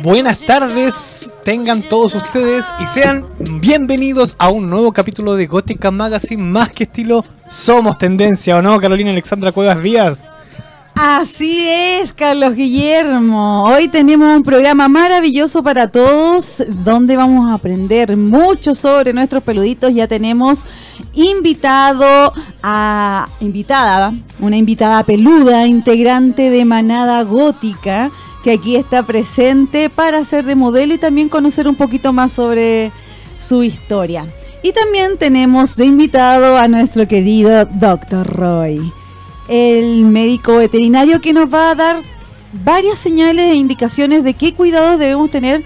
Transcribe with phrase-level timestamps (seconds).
[0.00, 3.26] Buenas tardes, tengan todos ustedes y sean
[3.60, 8.80] bienvenidos a un nuevo capítulo de Gótica Magazine, más que estilo Somos Tendencia, ¿o no,
[8.80, 10.30] Carolina Alexandra Cuevas Díaz?
[10.94, 13.64] Así es, Carlos Guillermo.
[13.64, 19.94] Hoy tenemos un programa maravilloso para todos, donde vamos a aprender mucho sobre nuestros peluditos.
[19.94, 20.64] Ya tenemos
[21.14, 22.32] invitado
[22.62, 28.10] a invitada, una invitada peluda, integrante de Manada Gótica,
[28.42, 32.92] que aquí está presente para hacer de modelo y también conocer un poquito más sobre
[33.36, 34.26] su historia.
[34.62, 38.26] Y también tenemos de invitado a nuestro querido Dr.
[38.26, 38.92] Roy
[39.48, 41.96] el médico veterinario que nos va a dar
[42.64, 45.62] varias señales e indicaciones de qué cuidados debemos tener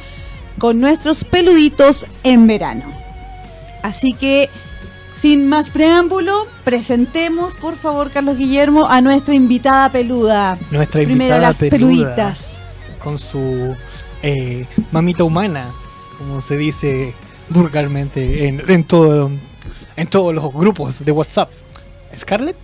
[0.58, 2.84] con nuestros peluditos en verano.
[3.82, 4.48] Así que,
[5.12, 10.58] sin más preámbulo, presentemos, por favor, Carlos Guillermo, a nuestra invitada peluda.
[10.70, 12.60] Nuestra invitada las peluditas.
[13.06, 13.76] Con su
[14.20, 15.70] eh, mamita humana,
[16.18, 17.14] como se dice
[17.48, 19.30] vulgarmente en, en, todo,
[19.94, 21.48] en todos los grupos de WhatsApp.
[22.16, 22.56] ¿Scarlett?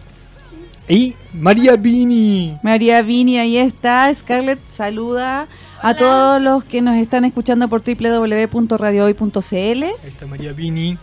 [0.89, 2.59] Y María Vini.
[2.65, 4.13] María Vini, ahí está.
[4.13, 5.47] Scarlett saluda
[5.81, 9.55] a todos los que nos están escuchando por www.radiohoy.cl.
[9.55, 10.99] Ahí está María Vini.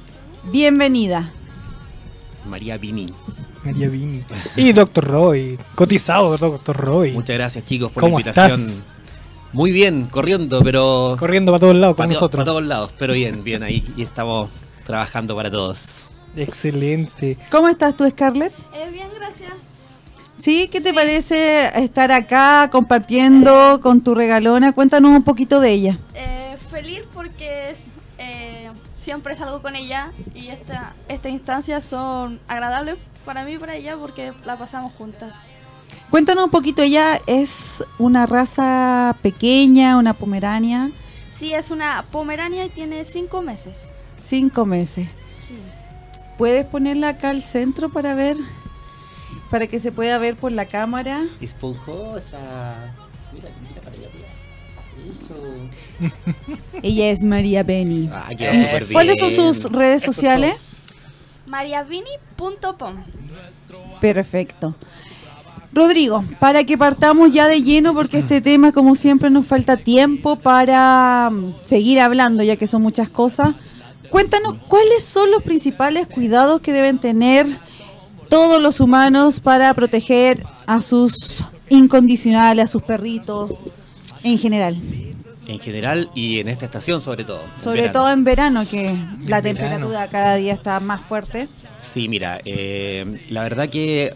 [0.52, 1.31] Bienvenida.
[2.45, 3.14] María Vini.
[3.64, 4.21] María Vini.
[4.58, 7.14] Y Doctor Roy, cotizado Doctor Roy.
[7.14, 8.98] Muchas gracias chicos por la invitación.
[9.52, 11.16] Muy bien, corriendo, pero...
[11.19, 12.44] Corriendo para todos lados con nosotros.
[12.44, 14.50] Para todos lados, pero bien, bien, ahí y estamos
[14.86, 16.05] trabajando para todos.
[16.36, 17.38] Excelente.
[17.52, 18.53] ¿Cómo estás tú, Scarlett?
[18.73, 19.52] Eh, bien, gracias.
[20.36, 20.70] ¿Sí?
[20.72, 24.72] ¿Qué te parece estar acá compartiendo con tu regalona?
[24.72, 25.97] Cuéntanos un poquito de ella.
[26.14, 27.73] Eh, feliz porque
[28.17, 33.75] eh, siempre salgo con ella y esta, estas instancias son agradables para mí y para
[33.75, 35.33] ella porque la pasamos juntas.
[36.09, 40.91] Cuéntanos un poquito, ella es una raza pequeña, una pomerania.
[41.29, 43.93] Sí, es una pomerania y tiene cinco meses.
[44.23, 45.07] Cinco meses.
[45.25, 45.55] Sí.
[46.37, 48.37] ¿Puedes ponerla acá al centro para ver?
[49.49, 51.25] para que se pueda ver por la cámara.
[51.42, 52.93] Esponjosa.
[53.33, 54.09] Mira, mira para allá.
[55.11, 56.80] Eso.
[56.83, 58.09] Ella es María Beni.
[58.11, 60.53] Ah, eh, ¿Cuáles son sus redes sociales?
[61.48, 63.03] mariavini.com.
[63.99, 64.75] Perfecto.
[65.71, 70.35] Rodrigo, para que partamos ya de lleno, porque este tema, como siempre, nos falta tiempo
[70.35, 73.52] para mm, seguir hablando, ya que son muchas cosas.
[74.09, 77.45] Cuéntanos cuáles son los principales cuidados que deben tener
[78.30, 83.51] todos los humanos para proteger a sus incondicionales, a sus perritos,
[84.23, 84.75] en general.
[85.47, 87.41] En general y en esta estación sobre todo.
[87.57, 88.95] Sobre todo en verano, que
[89.27, 91.47] la temperatura cada día está más fuerte.
[91.81, 94.15] Sí, mira, eh, la verdad que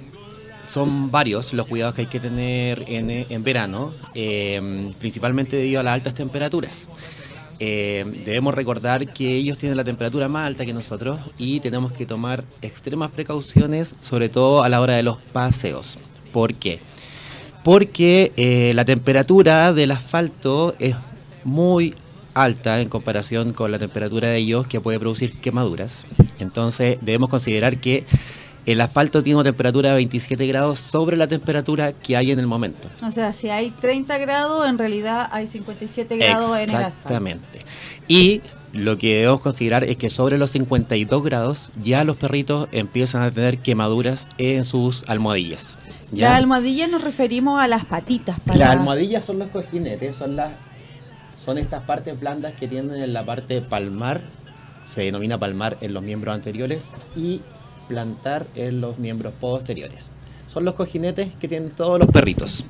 [0.64, 5.84] son varios los cuidados que hay que tener en, en verano, eh, principalmente debido a
[5.84, 6.88] las altas temperaturas.
[7.60, 12.06] Eh, debemos recordar que ellos tienen la temperatura más alta que nosotros y tenemos que
[12.06, 15.98] tomar extremas precauciones, sobre todo a la hora de los paseos.
[16.32, 16.80] ¿Por qué?
[17.64, 20.96] Porque eh, la temperatura del asfalto es
[21.44, 21.96] muy
[22.34, 26.06] alta en comparación con la temperatura de ellos que puede producir quemaduras.
[26.40, 28.04] Entonces debemos considerar que
[28.66, 32.48] el asfalto tiene una temperatura de 27 grados sobre la temperatura que hay en el
[32.48, 32.90] momento.
[33.06, 36.98] O sea, si hay 30 grados, en realidad hay 57 grados en el asfalto.
[36.98, 37.66] Exactamente.
[38.08, 38.42] Y
[38.72, 43.32] lo que debemos considerar es que sobre los 52 grados ya los perritos empiezan a
[43.32, 45.78] tener quemaduras en sus almohadillas.
[46.12, 46.30] ¿ya?
[46.30, 48.38] Las almohadillas nos referimos a las patitas.
[48.46, 50.52] Las almohadillas son los cojinetes, son las
[51.44, 54.22] son estas partes blandas que tienen en la parte palmar,
[54.90, 56.86] se denomina palmar en los miembros anteriores
[57.18, 57.42] y
[57.88, 60.06] plantar en los miembros posteriores.
[60.52, 62.66] Son los cojinetes que tienen todos los perritos.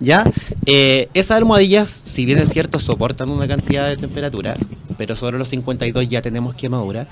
[0.00, 0.24] ¿Ya?
[0.64, 4.56] Eh, esas almohadillas, si bien es cierto, soportan una cantidad de temperatura,
[4.96, 7.06] pero sobre los 52 ya tenemos quemadura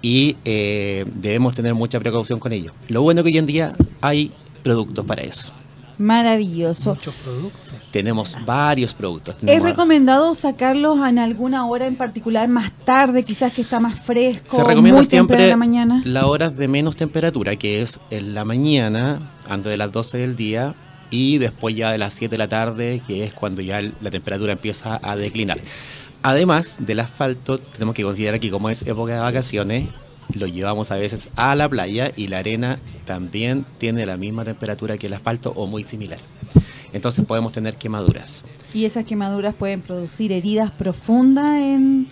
[0.00, 2.72] y eh, debemos tener mucha precaución con ello.
[2.88, 4.30] Lo bueno que hoy en día hay
[4.62, 5.52] productos para eso.
[5.98, 6.90] Maravilloso.
[6.90, 7.90] Muchos productos.
[7.90, 9.36] Tenemos varios productos.
[9.46, 14.56] ¿Es recomendado sacarlos en alguna hora en particular más tarde, quizás que está más fresco?
[14.56, 16.02] Se recomienda muy siempre la mañana.
[16.04, 20.36] las horas de menos temperatura, que es en la mañana, antes de las 12 del
[20.36, 20.74] día,
[21.10, 24.52] y después ya de las 7 de la tarde, que es cuando ya la temperatura
[24.52, 25.60] empieza a declinar.
[26.22, 29.88] Además del asfalto, tenemos que considerar que como es época de vacaciones,
[30.34, 34.98] lo llevamos a veces a la playa y la arena también tiene la misma temperatura
[34.98, 36.18] que el asfalto o muy similar.
[36.92, 38.44] Entonces podemos tener quemaduras.
[38.72, 42.08] ¿Y esas quemaduras pueden producir heridas profundas en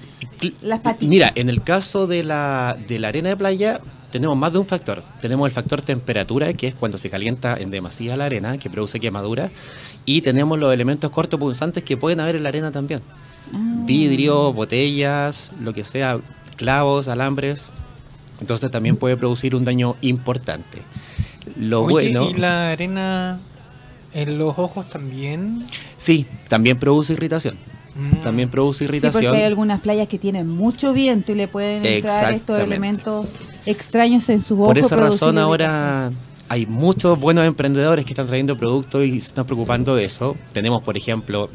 [0.61, 1.09] las patitas?
[1.09, 3.81] Mira, en el caso de la, de la arena de playa
[4.13, 5.03] tenemos más de un factor.
[5.21, 9.01] Tenemos el factor temperatura, que es cuando se calienta en demasía la arena, que produce
[9.01, 9.51] quemaduras,
[10.05, 13.01] y tenemos los elementos cortopunzantes que pueden haber en la arena también.
[13.85, 16.19] vidrio, botellas, lo que sea,
[16.57, 17.71] clavos, alambres.
[18.43, 20.83] Entonces también puede producir un daño importante.
[21.57, 22.29] Lo bueno.
[22.29, 23.39] ¿Y la arena
[24.13, 25.65] en los ojos también?
[25.97, 27.55] Sí, también produce irritación.
[27.95, 28.17] Mm.
[28.23, 29.23] También produce irritación.
[29.23, 33.37] Sí, porque hay algunas playas que tienen mucho viento y le pueden entrar estos elementos
[33.65, 34.69] extraños en sus ojos.
[34.69, 36.11] Por esa razón ahora
[36.49, 40.37] hay muchos buenos emprendedores que están trayendo productos y se están preocupando de eso.
[40.53, 41.49] Tenemos, por ejemplo,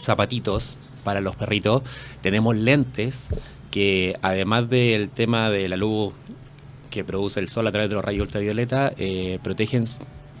[0.00, 1.82] zapatitos para los perritos.
[2.20, 3.26] Tenemos lentes
[3.74, 6.14] que además del tema de la luz
[6.90, 9.84] que produce el sol a través de los rayos ultravioleta, eh, protegen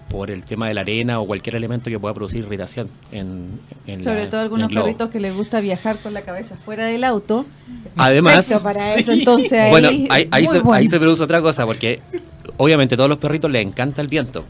[0.08, 2.88] por el tema de la arena o cualquier elemento que pueda producir irritación.
[3.10, 3.58] En,
[4.04, 7.44] Sobre todo algunos perritos que les gusta viajar con la cabeza fuera del auto.
[7.96, 12.00] Además, para eso, entonces, bueno, ahí, se, ahí se produce otra cosa, porque
[12.56, 14.44] obviamente a todos los perritos les encanta el viento.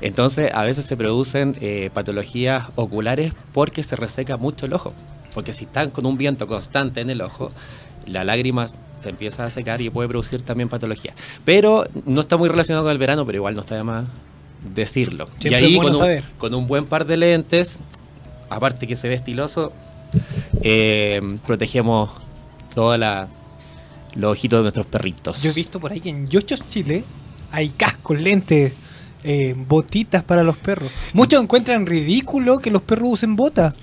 [0.00, 4.94] Entonces, a veces se producen eh, patologías oculares porque se reseca mucho el ojo.
[5.34, 7.50] Porque si están con un viento constante en el ojo,
[8.06, 8.68] la lágrima
[9.00, 11.14] se empieza a secar y puede producir también patología.
[11.44, 14.06] Pero no está muy relacionado con el verano, pero igual no está de más
[14.74, 15.28] decirlo.
[15.40, 15.78] y ahí
[16.38, 17.78] con un, buen par de lentes,
[18.48, 19.72] aparte que se ve estiloso,
[20.62, 22.10] eh, protegemos
[22.74, 22.98] todos
[24.14, 25.42] los ojitos de nuestros perritos.
[25.42, 27.04] Yo he visto por ahí que en Yochos Chile
[27.50, 28.72] hay cascos, lentes,
[29.22, 30.90] eh, botitas para los perros.
[31.12, 33.74] Muchos encuentran ridículo que los perros usen botas.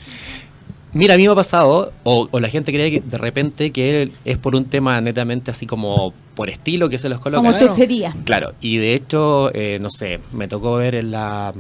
[0.94, 4.38] Mira, a mí me ha pasado, o, la gente cree que de repente que es
[4.38, 7.44] por un tema netamente así como por estilo que se los coloca.
[7.44, 8.14] Como chochería.
[8.26, 11.54] Claro, y de hecho, eh, no sé, me tocó ver en la,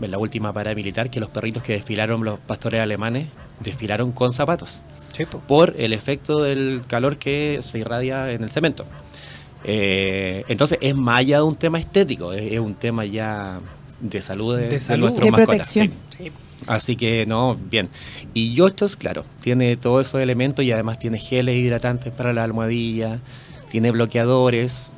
[0.00, 3.28] en la última parada militar que los perritos que desfilaron los pastores alemanes
[3.60, 4.80] desfilaron con zapatos.
[5.48, 8.84] Por el efecto del calor que se irradia en el cemento.
[9.64, 13.60] Eh, entonces es más allá de un tema estético, es, un tema ya
[14.00, 15.78] de salud de, de, nuestros mascotas.
[16.66, 17.88] Así que no, bien.
[18.34, 23.20] Y Yochos, claro, tiene todos esos elementos y además tiene geles hidratantes para la almohadilla,
[23.70, 24.90] tiene bloqueadores.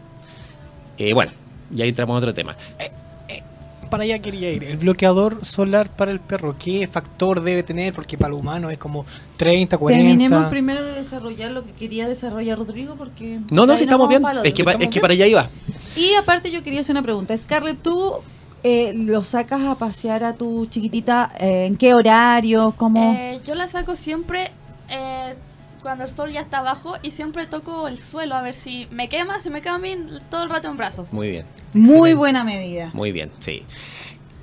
[0.97, 1.33] Eh, bueno,
[1.71, 2.57] ya entramos en otro tema.
[2.79, 2.91] Eh,
[3.29, 3.43] eh,
[3.91, 4.65] para allá quería ir.
[4.65, 7.93] El bloqueador solar para el perro, ¿qué factor debe tener?
[7.93, 9.05] Porque para el humano es como
[9.37, 10.03] 30, 40.
[10.03, 13.41] Terminemos primero de desarrollar lo que quería desarrollar Rodrigo, porque.
[13.51, 14.23] No, no, si estamos bien.
[14.43, 15.49] Es que, es que para allá iba.
[15.97, 17.37] Y aparte, yo quería hacer una pregunta.
[17.37, 18.23] Scarlett, tú
[18.63, 21.33] eh, ¿Lo sacas a pasear a tu chiquitita?
[21.39, 22.75] Eh, ¿En qué horario?
[22.77, 23.15] ¿Cómo?
[23.15, 24.51] Eh, yo la saco siempre
[24.89, 25.35] eh,
[25.83, 29.09] cuando el sol ya está abajo y siempre toco el suelo a ver si me
[29.09, 29.97] quema, si me quema a mí
[30.31, 31.13] todo el rato en brazos.
[31.13, 31.47] Muy bien.
[31.73, 32.91] Muy buena medida.
[32.95, 33.63] Muy bien, sí.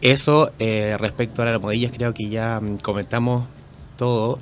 [0.01, 3.45] Eso respecto a las almohadillas creo que ya mm, comentamos
[3.97, 4.39] todo.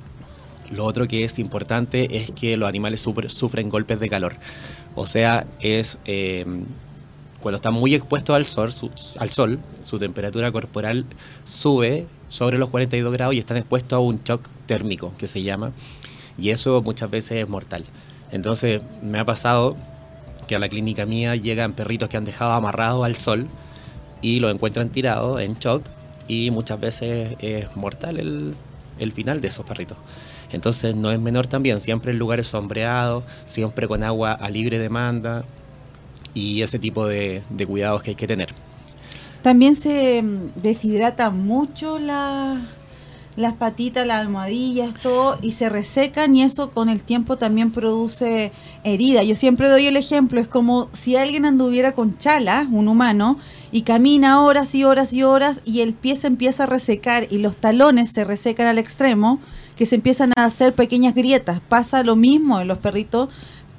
[0.70, 4.36] Lo otro que es importante es que los animales sufren golpes de calor.
[4.94, 5.98] O sea, es
[7.44, 11.04] cuando están muy expuestos al sol, su, al sol, su temperatura corporal
[11.44, 15.72] sube sobre los 42 grados y están expuestos a un shock térmico, que se llama,
[16.38, 17.84] y eso muchas veces es mortal.
[18.32, 19.76] Entonces me ha pasado
[20.48, 23.46] que a la clínica mía llegan perritos que han dejado amarrados al sol
[24.22, 25.84] y lo encuentran tirados en shock
[26.26, 28.54] y muchas veces es mortal el,
[28.98, 29.98] el final de esos perritos.
[30.50, 35.44] Entonces no es menor también, siempre en lugares sombreados, siempre con agua a libre demanda,
[36.34, 38.48] y ese tipo de, cuidados que hay que tener.
[39.42, 42.66] También se mm, deshidrata mucho la,
[43.36, 48.52] las patitas, las almohadillas, todo, y se resecan y eso con el tiempo también produce
[48.84, 49.22] herida.
[49.22, 53.38] Yo siempre doy el ejemplo, es como si alguien anduviera con chala, un humano,
[53.70, 57.38] y camina horas y horas y horas y el pie se empieza a resecar y
[57.38, 59.40] los talones se resecan al extremo,
[59.76, 61.60] que se empiezan a hacer pequeñas grietas.
[61.68, 63.30] Pasa lo mismo en los perritos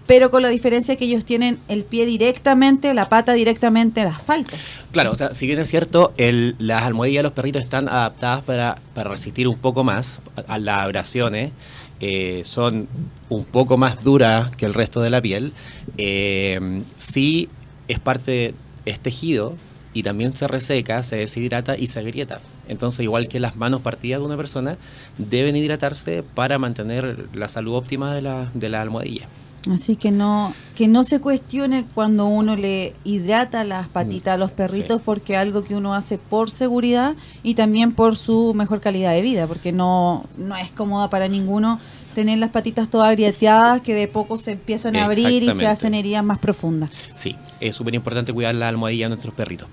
[0.07, 4.55] pero con la diferencia que ellos tienen el pie directamente, la pata directamente al asfalto.
[4.91, 8.41] Claro, o sea, si bien es cierto, el, las almohadillas de los perritos están adaptadas
[8.43, 11.51] para, resistir un poco más a, las abrasiones,
[11.99, 12.87] eh, son
[13.29, 15.53] un poco más duras que el resto de la piel,
[15.97, 17.49] eh, sí
[17.87, 18.53] es parte,
[18.85, 19.57] es tejido
[19.93, 22.41] y también se reseca, se deshidrata y se agrieta.
[22.67, 24.77] Entonces, igual que las manos partidas de una persona,
[25.17, 29.27] deben hidratarse para mantener la salud óptima de la, de la almohadilla.
[29.73, 34.51] Así que no que no se cuestione cuando uno le hidrata las patitas a los
[34.51, 39.13] perritos porque es algo que uno hace por seguridad y también por su mejor calidad
[39.13, 41.79] de vida, porque no no es cómoda para ninguno
[42.13, 45.93] tener las patitas todas grieteadas que de poco se empiezan a abrir y se hacen
[45.93, 46.91] heridas más profundas.
[47.15, 49.67] Sí, es súper importante cuidar la almohadilla de nuestros perritos.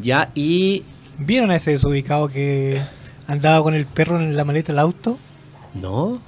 [0.00, 0.82] Ya y
[1.18, 2.80] ¿Vieron a ese desubicado que
[3.26, 5.18] andaba con el perro en la maleta del auto?
[5.74, 6.20] No.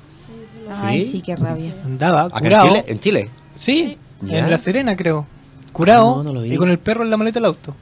[0.76, 1.74] Ay, sí, qué rabia.
[1.84, 2.66] Andaba curado.
[2.66, 2.84] en Chile?
[2.88, 3.30] ¿En Chile?
[3.58, 3.98] Sí,
[4.28, 5.26] en La Serena creo.
[5.72, 7.74] Curado ah, y con el perro en la maleta del auto.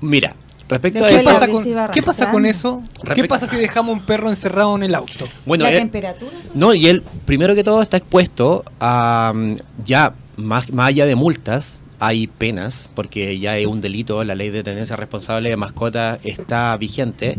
[0.00, 0.34] Mira,
[0.68, 2.82] Respecto a ¿Qué eso, pasa, con, ¿Qué pasa con eso?
[3.00, 5.26] ¿Qué Respecto- pasa si dejamos un perro encerrado en el auto?
[5.46, 6.30] bueno, ¿La eh, temperatura?
[6.52, 11.14] no, y él, primero que todo, está expuesto a mm, ya más, más allá de
[11.14, 16.18] multas, hay penas, porque ya es un delito, la ley de tenencia responsable de mascota
[16.22, 17.38] está vigente,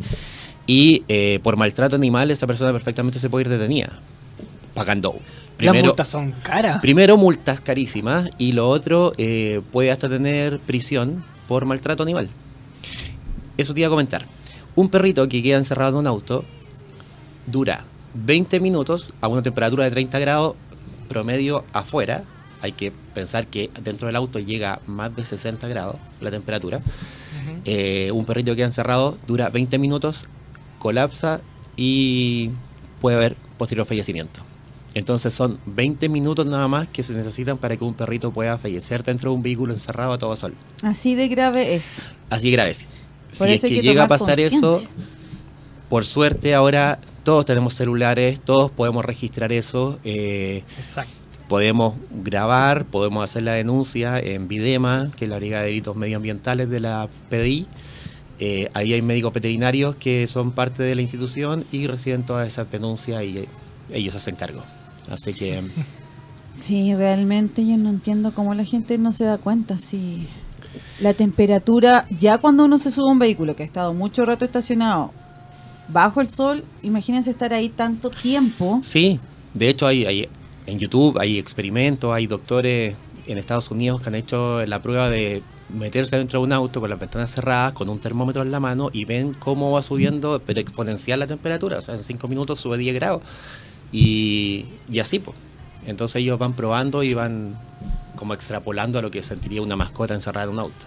[0.70, 3.90] y eh, por maltrato animal esa persona perfectamente se puede ir detenida,
[4.76, 5.14] pagando.
[5.14, 6.80] Las Primero, multas son caras.
[6.80, 12.30] primero multas carísimas, y lo otro eh, puede hasta tener prisión por maltrato animal.
[13.58, 14.26] Eso te iba a comentar.
[14.76, 16.46] Un perrito que queda encerrado en un auto
[17.48, 17.84] dura
[18.14, 20.56] 20 minutos a una temperatura de 30 grados
[21.08, 22.24] promedio afuera.
[22.62, 26.80] Hay que pensar que dentro del auto llega más de 60 grados la temperatura.
[27.66, 30.28] Eh, un perrito que queda encerrado dura 20 minutos,
[30.80, 31.42] colapsa
[31.78, 32.52] y
[33.02, 34.42] puede haber posterior fallecimiento.
[34.96, 39.04] Entonces son 20 minutos nada más que se necesitan para que un perrito pueda fallecer
[39.04, 40.54] dentro de un vehículo encerrado a todo sol.
[40.82, 42.02] Así de grave es.
[42.30, 42.74] Así grave.
[42.74, 42.86] Si
[43.38, 44.82] Por es eso hay que que llega a pasar eso,
[45.90, 51.12] por suerte ahora todos tenemos celulares, todos podemos registrar eso, eh, Exacto.
[51.48, 51.94] podemos
[52.24, 56.80] grabar, podemos hacer la denuncia en Videma, que es la Brigada de Delitos Medioambientales de
[56.80, 57.68] la PDI.
[58.40, 62.72] Eh, ahí hay médicos veterinarios que son parte de la institución y reciben todas esas
[62.72, 63.48] denuncias y eh,
[63.92, 64.64] ellos hacen cargo.
[65.10, 65.64] Así que
[66.60, 69.78] Sí, realmente yo no entiendo cómo la gente no se da cuenta.
[69.78, 70.28] Si
[71.00, 74.46] la temperatura, ya cuando uno se sube a un vehículo que ha estado mucho rato
[74.46, 75.12] estacionado
[75.88, 78.82] bajo el sol, imagínense estar ahí tanto tiempo.
[78.84, 79.20] Sí,
[79.54, 80.30] de hecho hay, hay
[80.66, 85.42] en YouTube hay experimentos, hay doctores en Estados Unidos que han hecho la prueba de
[85.70, 88.90] meterse dentro de un auto con las ventanas cerradas, con un termómetro en la mano
[88.92, 92.78] y ven cómo va subiendo, pero exponencial la temperatura, o sea, en 5 minutos sube
[92.78, 93.22] 10 grados
[93.92, 95.38] y, y así, pues.
[95.86, 97.58] Entonces ellos van probando y van
[98.16, 100.86] como extrapolando a lo que sentiría una mascota encerrada en un auto.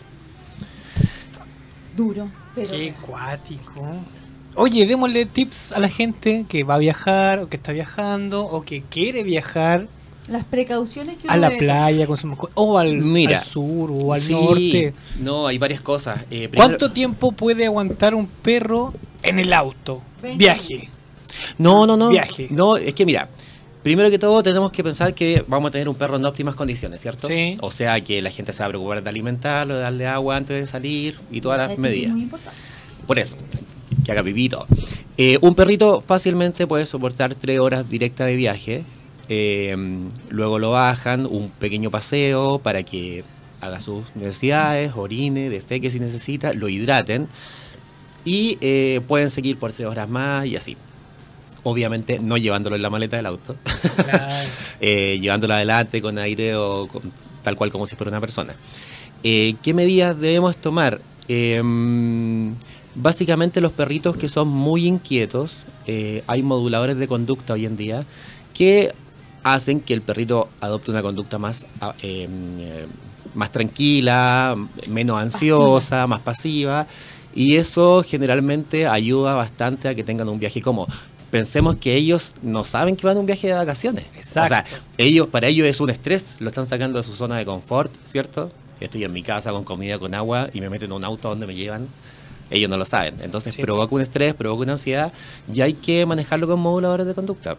[1.97, 3.97] Duro, pero Qué cuático.
[4.55, 8.63] Oye, démosle tips a la gente que va a viajar, o que está viajando, o
[8.63, 9.89] que quiere viajar
[10.29, 13.91] las precauciones que uno a la debe playa con su o al, Mira, al sur,
[13.93, 14.95] o al Sí, norte.
[15.21, 16.21] No, hay varias cosas.
[16.31, 20.03] Eh, primero- ¿Cuánto tiempo puede aguantar un perro en el auto?
[20.37, 20.89] Viaje.
[21.59, 22.11] No, no, no.
[22.11, 22.47] Viaje.
[22.51, 23.29] No, es que mira,
[23.83, 27.01] primero que todo tenemos que pensar que vamos a tener un perro en óptimas condiciones,
[27.01, 27.27] ¿cierto?
[27.27, 27.57] Sí.
[27.61, 30.61] O sea que la gente se va a preocupar de alimentarlo, de darle agua antes
[30.61, 32.13] de salir y todas las Es medidas.
[32.13, 32.59] muy importante.
[33.07, 33.37] Por eso,
[34.05, 34.67] que haga todo.
[35.19, 38.85] Eh, un perrito fácilmente puede soportar tres horas directas de viaje.
[39.35, 39.75] Eh,
[40.29, 43.25] luego lo bajan, un pequeño paseo para que
[43.63, 47.29] haga sus necesidades, orine, defeque si necesita, lo hidraten
[48.27, 50.77] y eh, pueden seguir por tres horas más y así.
[51.63, 53.57] Obviamente no llevándolo en la maleta del auto,
[54.05, 54.49] Claro.
[54.81, 57.03] eh, llevándolo adelante con aire o con-
[57.43, 58.55] tal cual como si fuera una persona.
[59.23, 61.01] ¿Qué medidas debemos tomar?
[61.29, 61.63] Eh,
[62.95, 65.65] básicamente los perritos que son muy inquietos,
[66.27, 68.05] hay moduladores de conducta hoy en día
[68.53, 68.93] que
[69.43, 72.87] hacen que el perrito adopte una conducta más, ah, eh, eh,
[73.35, 74.57] más tranquila,
[74.89, 76.87] menos ansiosa, más pasiva.
[77.35, 80.89] Y eso generalmente ayuda bastante a que tengan un viaje cómodo.
[81.31, 84.05] Pensemos que ellos no saben que van a un viaje de vacaciones.
[84.17, 84.45] Exacto.
[84.45, 84.65] O sea,
[84.99, 88.51] ellos, para ellos es un estrés, lo están sacando de su zona de confort, ¿cierto?
[88.81, 91.47] Estoy en mi casa con comida, con agua y me meten en un auto donde
[91.47, 91.89] me llevan.
[92.51, 93.15] Ellos no lo saben.
[93.23, 93.63] Entonces Sí.
[93.63, 95.11] provoca un estrés, provoca una ansiedad
[95.51, 97.57] y hay que manejarlo con moduladores de conducta.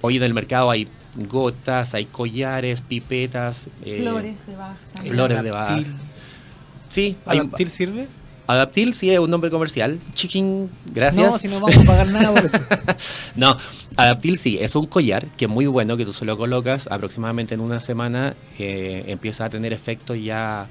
[0.00, 4.76] Hoy en el mercado hay gotas, hay collares, pipetas, eh, Flores de baja.
[5.02, 5.70] el- Flores de Bach.
[5.70, 5.96] Adaptil.
[6.88, 8.08] Sí, hay ¿Adaptil sirve?
[8.46, 9.98] Adaptil sí es un nombre comercial.
[10.12, 11.30] Chiquín, gracias.
[11.32, 12.58] No, si no vamos a pagar nada por eso.
[13.36, 13.56] No,
[13.96, 17.54] Adaptil sí, es un collar que es muy bueno, que tú se lo colocas aproximadamente
[17.54, 20.68] en una semana, eh, empieza a tener efectos ya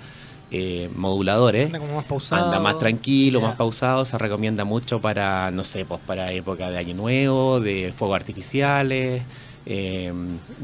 [0.52, 1.66] eh, moduladores.
[1.66, 2.46] Anda como más pausado.
[2.46, 6.78] Anda más tranquilo, más pausado, se recomienda mucho para, no sé, pues para época de
[6.78, 9.24] año nuevo, de fuegos artificiales,
[9.66, 10.12] eh,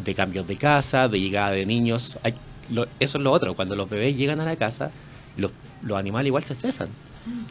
[0.04, 2.18] de cambios de casa, de llegada de niños.
[2.24, 2.34] Hay-
[2.70, 4.92] lo- eso es lo otro, cuando los bebés llegan a la casa,
[5.38, 5.52] los,
[5.84, 6.90] los animales igual se estresan.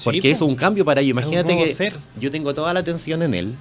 [0.03, 1.11] Porque Sí, es un cambio para ellos.
[1.13, 1.97] Imagínate que ser.
[2.21, 3.55] yo tengo toda la atención en él,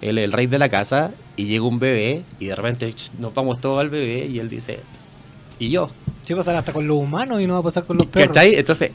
[0.00, 3.32] él es el rey de la casa, y llega un bebé, y de repente nos
[3.34, 4.80] vamos todos al bebé, y él dice,
[5.58, 5.90] ¿y yo?
[6.26, 8.28] Sí, pasar hasta con los humanos y no va a pasar con los perros.
[8.28, 8.54] ¿Cachai?
[8.54, 8.90] Entonces,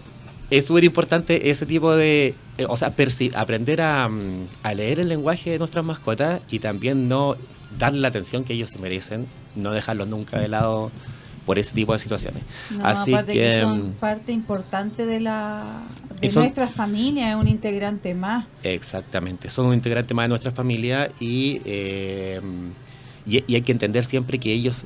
[0.50, 2.34] es súper importante ese tipo de.
[2.58, 2.94] eh, o sea,
[3.36, 7.36] aprender a, mm, a leer el lenguaje de nuestras mascotas y también no
[7.78, 10.92] darle la atención que ellos se merecen, no dejarlos nunca de lado
[11.46, 12.44] por ese tipo de situaciones.
[12.70, 13.62] No, Así aparte que, que.
[13.62, 15.82] son mm, parte importante de la
[16.22, 18.46] de son- nuestra familia, es un integrante más.
[18.64, 22.40] Exactamente, son un integrante más de nuestra familia y, eh,
[23.26, 24.86] y, y hay que entender siempre que ellos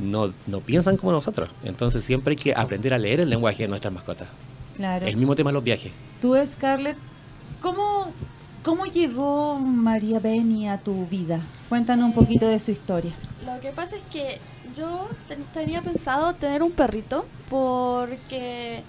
[0.00, 1.48] no, no piensan como nosotros.
[1.64, 4.28] Entonces siempre hay que aprender a leer el lenguaje de nuestras mascotas.
[4.76, 5.06] Claro.
[5.06, 5.92] El mismo tema de los viajes.
[6.20, 6.96] Tú, Scarlett,
[7.60, 8.12] ¿cómo,
[8.62, 11.40] ¿cómo llegó María Beni a tu vida?
[11.68, 13.12] Cuéntanos un poquito de su historia.
[13.44, 14.38] Lo que pasa es que
[14.76, 15.08] yo
[15.52, 18.82] tenía pensado tener un perrito porque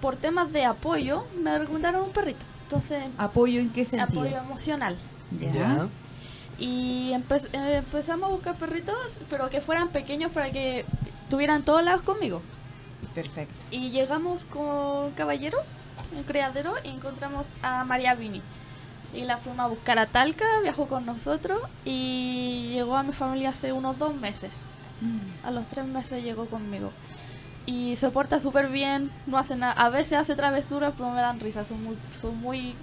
[0.00, 2.44] por temas de apoyo me recomendaron un perrito.
[2.64, 4.22] Entonces, ¿apoyo en qué sentido?
[4.22, 4.96] Apoyo emocional.
[5.38, 5.88] Ya.
[6.58, 10.84] Y eh, empezamos a buscar perritos, pero que fueran pequeños para que
[11.28, 12.42] tuvieran todos lados conmigo.
[13.14, 13.54] Perfecto.
[13.70, 15.58] Y llegamos con Caballero,
[16.16, 18.42] el criadero, y encontramos a María Vini.
[19.14, 23.50] Y la fuimos a buscar a Talca, viajó con nosotros y llegó a mi familia
[23.50, 24.66] hace unos dos meses.
[25.00, 25.46] Mm.
[25.46, 26.92] A los tres meses llegó conmigo.
[27.66, 29.72] Y se porta súper bien, no hace nada.
[29.72, 32.74] A veces hace travesuras, pero me dan risa, son muy, son muy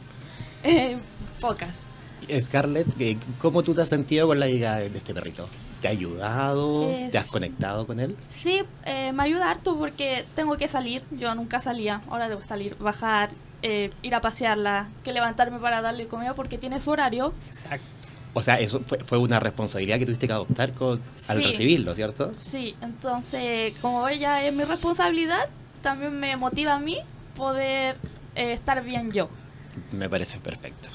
[0.64, 0.98] eh,
[1.40, 1.86] pocas.
[2.40, 2.88] Scarlett,
[3.40, 5.48] ¿cómo tú te has sentido con la llegada de este perrito?
[5.84, 6.88] ¿Te ha ayudado?
[7.12, 8.16] ¿Te has conectado con él?
[8.30, 11.04] Sí, eh, me ayuda harto porque tengo que salir.
[11.12, 12.02] Yo nunca salía.
[12.10, 16.80] Ahora debo salir, bajar, eh, ir a pasearla, que levantarme para darle comida porque tiene
[16.80, 17.34] su horario.
[17.50, 17.86] Exacto.
[18.34, 22.32] O sea, eso fue, una responsabilidad que tuviste que adoptar con, al recibirlo, ¿cierto?
[22.38, 25.50] Sí, entonces, como ella es mi responsabilidad,
[25.82, 27.00] también me motiva a mí
[27.36, 27.98] poder
[28.36, 29.28] eh, estar bien yo.
[29.92, 30.88] Me parece perfecto.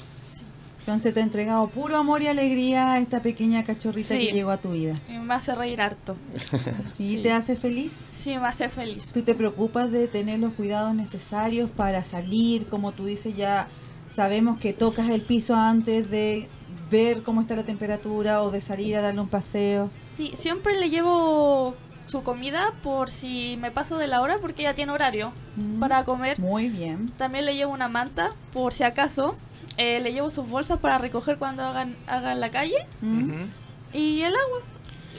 [0.89, 4.57] Entonces te ha entregado puro amor y alegría a esta pequeña cachorrita que llegó a
[4.57, 4.95] tu vida.
[5.07, 6.17] Y me hace reír harto.
[6.97, 7.19] ¿Sí?
[7.21, 7.93] ¿Te hace feliz?
[8.11, 9.13] Sí, me hace feliz.
[9.13, 12.65] ¿Tú te preocupas de tener los cuidados necesarios para salir?
[12.69, 13.67] Como tú dices, ya
[14.09, 16.49] sabemos que tocas el piso antes de
[16.89, 19.91] ver cómo está la temperatura o de salir a darle un paseo.
[20.03, 21.75] Sí, siempre le llevo
[22.07, 26.03] su comida por si me paso de la hora porque ella tiene horario mm, para
[26.03, 26.39] comer.
[26.39, 27.11] Muy bien.
[27.15, 29.35] También le llevo una manta por si acaso
[29.79, 32.85] eh, le llevo sus bolsas para recoger cuando hagan, hagan la calle.
[33.93, 34.59] Y el agua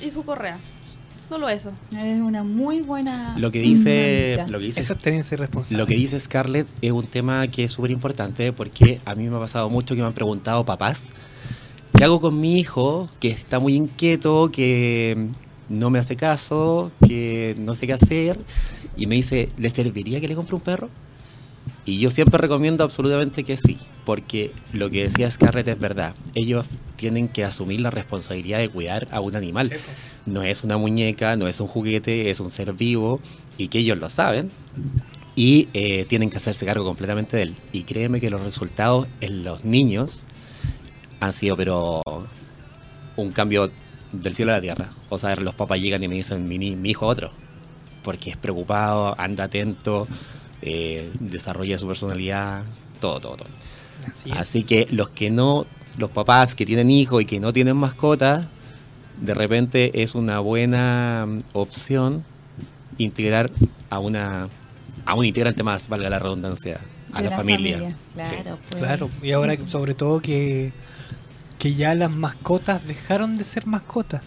[0.02, 0.58] y su correa.
[1.28, 1.72] Solo eso.
[1.96, 3.38] Es una muy buena.
[3.38, 4.44] Lo que dice.
[4.50, 4.94] Lo que dice eso
[5.36, 5.78] responsable.
[5.78, 9.36] Lo que dice Scarlett es un tema que es súper importante porque a mí me
[9.36, 11.08] ha pasado mucho que me han preguntado papás.
[11.96, 15.28] ¿Qué hago con mi hijo que está muy inquieto, que
[15.70, 18.38] no me hace caso, que no sé qué hacer?
[18.98, 20.90] Y me dice, ¿le serviría que le compre un perro?
[21.90, 26.14] Y yo siempre recomiendo absolutamente que sí, porque lo que decía Scarlett es verdad.
[26.36, 29.72] Ellos tienen que asumir la responsabilidad de cuidar a un animal.
[30.24, 33.18] No es una muñeca, no es un juguete, es un ser vivo
[33.58, 34.52] y que ellos lo saben.
[35.34, 37.56] Y eh, tienen que hacerse cargo completamente de él.
[37.72, 40.22] Y créeme que los resultados en los niños
[41.18, 42.02] han sido, pero
[43.16, 43.68] un cambio
[44.12, 44.90] del cielo a la tierra.
[45.08, 47.32] O sea, los papás llegan y me dicen, mi, mi hijo otro.
[48.04, 50.06] Porque es preocupado, anda atento
[50.62, 52.64] eh, desarrolla su personalidad,
[53.00, 53.48] todo, todo, todo.
[54.32, 55.66] Así, que los que no,
[55.98, 58.46] los papás que tienen hijos y que no tienen mascotas,
[59.20, 62.24] de repente es una buena mm, opción
[62.98, 63.50] integrar
[63.88, 64.48] a una
[65.06, 66.80] a un integrante más, valga la redundancia,
[67.12, 67.96] a la, familia.
[68.14, 68.82] Claro, pues.
[68.82, 70.72] claro, y ahora sobre todo que,
[71.58, 74.22] que ya las mascotas dejaron de ser mascotas.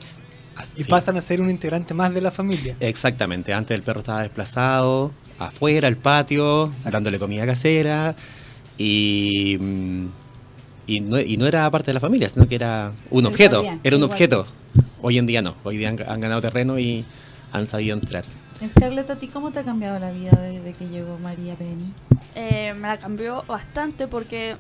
[0.76, 2.76] y pasan a ser un integrante más de la familia.
[2.80, 5.12] Exactamente, antes el perro estaba desplazado,
[5.48, 8.16] afuera, al patio, dándole comida casera
[8.78, 10.08] y, mm,
[10.88, 13.98] y, no, y no era parte de la familia, sino que era un objeto, era
[13.98, 14.46] un objeto.
[15.02, 17.06] Hoy en día no, hoy día han, ganado terreno y
[17.52, 18.24] han sabido entrar.
[18.68, 21.92] Scarlett, ¿a ti cómo te ha cambiado la vida desde que llegó María Penny?
[22.36, 24.56] Eh, me la cambió bastante porque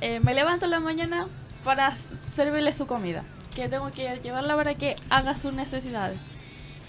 [0.00, 1.26] eh, me levanto en la mañana
[1.64, 1.96] para
[2.32, 6.26] servirle su comida, que tengo que llevarla para que haga sus necesidades.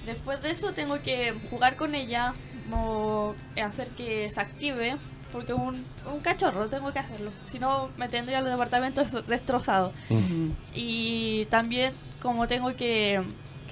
[0.06, 2.34] Después de eso tengo que jugar con ella,
[2.70, 4.98] como hacer que se active,
[5.32, 9.94] porque un, un cachorro tengo que hacerlo, si no me tendría el departamento destrozado.
[10.74, 13.22] Y también como tengo que,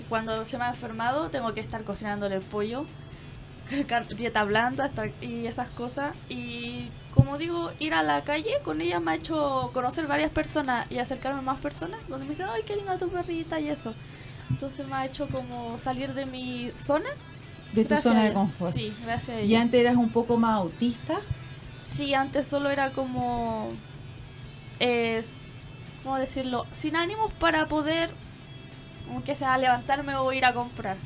[0.09, 2.85] cuando se me ha enfermado, tengo que estar cocinándole el pollo,
[4.17, 6.15] dieta blanda y esas cosas.
[6.29, 10.89] Y como digo, ir a la calle con ella me ha hecho conocer varias personas
[10.91, 13.93] y acercarme a más personas, donde me dicen, ay, qué linda tu perrita y eso.
[14.49, 17.09] Entonces me ha hecho como salir de mi zona
[17.75, 18.73] de tu zona de confort.
[18.73, 19.45] Sí, gracias a ella.
[19.45, 21.19] ¿Y antes eras un poco más autista?
[21.75, 23.69] Sí, antes solo era como...
[26.03, 26.65] ¿Cómo decirlo?
[26.71, 28.11] Sin ánimos para poder,
[29.11, 30.97] aunque sea, levantarme o ir a comprar.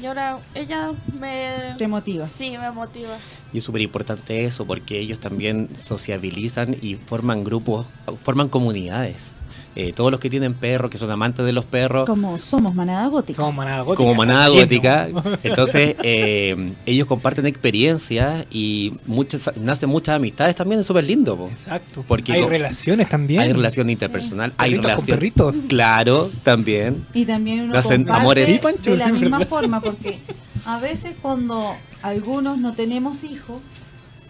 [0.00, 1.74] Y ahora ella me...
[1.76, 2.26] Te motiva.
[2.28, 3.16] Sí, me motiva.
[3.52, 7.86] Y es súper importante eso porque ellos también sociabilizan y forman grupos,
[8.22, 9.34] forman comunidades.
[9.76, 12.06] Eh, todos los que tienen perros, que son amantes de los perros.
[12.06, 13.36] Como somos manada gótica.
[13.36, 13.96] Somos manada gótica.
[13.96, 15.08] Como manada gótica.
[15.42, 21.48] Entonces, eh, ellos comparten experiencias y muchas, nacen muchas amistades también, es súper lindo.
[21.50, 22.04] Exacto.
[22.06, 23.42] Porque hay relaciones también.
[23.42, 24.52] Hay relación interpersonal.
[24.56, 25.18] Hay relación.
[25.18, 25.56] perritos.
[25.68, 27.06] Claro, también.
[27.14, 28.62] Y también uno comparte amores.
[28.82, 30.18] de la misma forma, porque
[30.64, 33.60] a veces cuando algunos no tenemos hijos,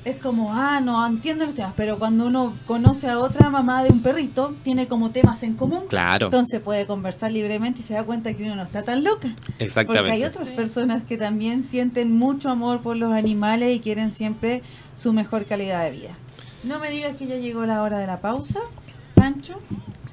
[0.04, 3.90] es como, ah, no entiendo los temas, pero cuando uno conoce a otra mamá de
[3.90, 5.84] un perrito, tiene como temas en común.
[5.88, 6.26] Claro.
[6.26, 9.28] Entonces puede conversar libremente y se da cuenta que uno no está tan loca.
[9.58, 10.10] Exactamente.
[10.10, 14.62] Porque hay otras personas que también sienten mucho amor por los animales y quieren siempre
[14.94, 16.10] su mejor calidad de vida.
[16.64, 18.60] No me digas que ya llegó la hora de la pausa,
[19.14, 19.58] Pancho.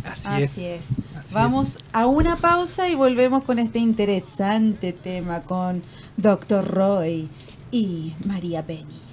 [0.04, 0.95] Así, es.
[1.34, 5.84] Vamos a una pausa y volvemos con este interesante tema con
[6.15, 6.65] Dr.
[6.65, 7.30] Roy
[7.71, 9.07] y María Penny.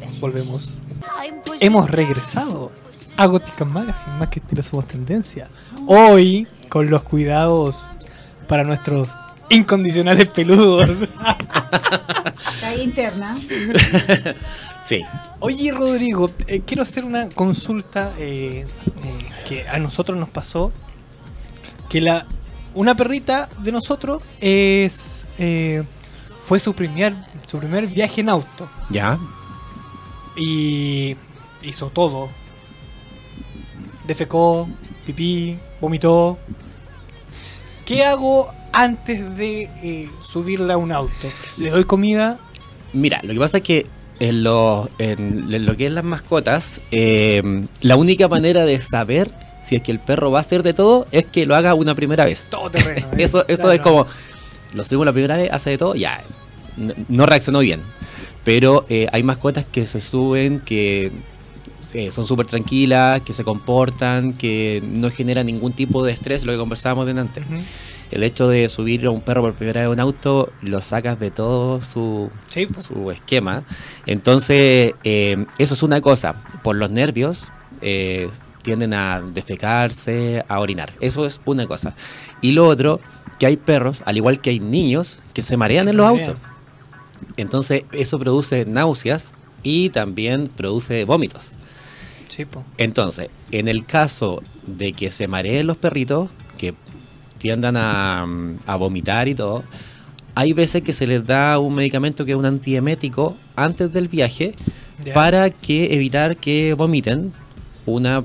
[0.00, 0.20] Gracias.
[0.20, 0.80] Volvemos.
[1.60, 2.72] Hemos regresado
[3.16, 5.48] a Gótica Magazine, más que estilo somos tendencia.
[5.86, 7.88] Hoy, con los cuidados
[8.46, 9.08] para nuestros
[9.50, 10.88] incondicionales peludos.
[12.60, 13.36] Calle interna.
[14.84, 15.02] sí.
[15.40, 18.66] Oye, Rodrigo, eh, quiero hacer una consulta eh,
[19.04, 20.72] eh, que a nosotros nos pasó.
[21.88, 22.26] Que la
[22.74, 25.26] una perrita de nosotros es
[26.44, 27.14] fue su primer
[27.46, 28.68] su primer viaje en auto.
[28.90, 29.18] Ya.
[30.38, 31.16] Y
[31.62, 32.30] hizo todo.
[34.06, 34.68] Defecó,
[35.04, 36.38] pipí, vomitó.
[37.84, 41.28] ¿Qué hago antes de eh, subirla a un auto?
[41.56, 42.38] ¿Le doy comida?
[42.92, 43.86] Mira, lo que pasa es que
[44.20, 49.30] en lo, en lo que es las mascotas, eh, la única manera de saber
[49.62, 51.94] si es que el perro va a hacer de todo es que lo haga una
[51.94, 52.48] primera vez.
[52.50, 53.06] Todo terreno.
[53.12, 53.22] ¿eh?
[53.22, 54.06] eso eso es como,
[54.72, 56.22] lo subimos la primera vez, hace de todo, ya,
[57.08, 57.82] no, reaccionó bien.
[58.48, 61.12] Pero hay mascotas que se suben, que
[62.10, 66.58] son súper tranquilas, que se comportan, que no generan ningún tipo de estrés, lo que
[66.58, 67.40] conversábamos delante.
[67.40, 67.64] antes
[68.10, 71.18] el hecho de subir a un perro por primera vez a un auto lo sacas
[71.18, 73.64] de todo su, su esquema.
[74.06, 76.42] Entonces, eh, eso es una cosa.
[76.62, 77.48] Por los nervios,
[77.80, 78.28] eh,
[78.62, 80.92] tienden a defecarse, a orinar.
[81.00, 81.94] Eso es una cosa.
[82.40, 83.00] Y lo otro,
[83.38, 86.36] que hay perros, al igual que hay niños, que se marean en los autos.
[87.36, 91.54] Entonces, eso produce náuseas y también produce vómitos.
[92.76, 96.74] Entonces, en el caso de que se mareen los perritos, que
[97.38, 98.26] tiendan a,
[98.66, 99.64] a vomitar y todo,
[100.34, 104.54] hay veces que se les da un medicamento que es un antiemético antes del viaje
[105.14, 107.32] para que evitar que vomiten.
[107.86, 108.22] Una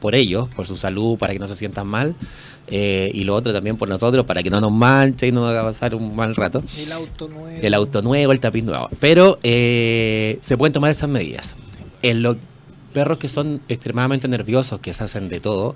[0.00, 2.16] por ellos, por su salud, para que no se sientan mal.
[2.74, 5.50] Eh, y lo otro también por nosotros, para que no nos manche y no nos
[5.50, 6.62] haga pasar un mal rato.
[6.78, 7.60] El auto nuevo.
[7.60, 8.88] El auto nuevo, el tapiz nuevo.
[8.98, 11.54] Pero eh, se pueden tomar esas medidas.
[12.00, 12.38] En lo
[12.92, 15.74] perros que son extremadamente nerviosos, que se hacen de todo,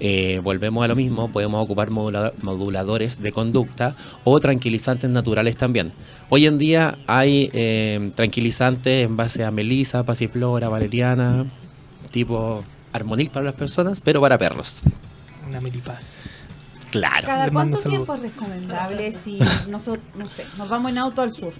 [0.00, 5.92] eh, volvemos a lo mismo, podemos ocupar moduladores de conducta o tranquilizantes naturales también.
[6.28, 11.46] Hoy en día hay eh, tranquilizantes en base a melisa, pasiflora, valeriana,
[12.10, 14.82] tipo armonil para las personas, pero para perros.
[15.48, 16.20] Una melipaz.
[16.90, 17.26] Claro.
[17.26, 21.52] ¿Cada cuánto tiempo es recomendable si nosotros, no sé, nos vamos en auto al sur?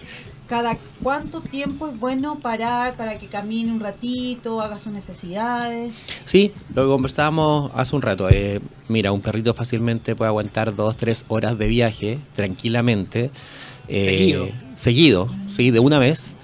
[0.48, 5.94] ¿Cada cuánto tiempo es bueno parar para que camine un ratito, haga sus necesidades?
[6.24, 8.31] Sí, lo que conversábamos hace un rato.
[8.31, 13.31] Eh, mira, un perrito fácilmente puede aguantar dos, tres horas de viaje tranquilamente.
[13.88, 14.48] Eh, seguido.
[14.74, 16.37] Seguido, sí, de una vez.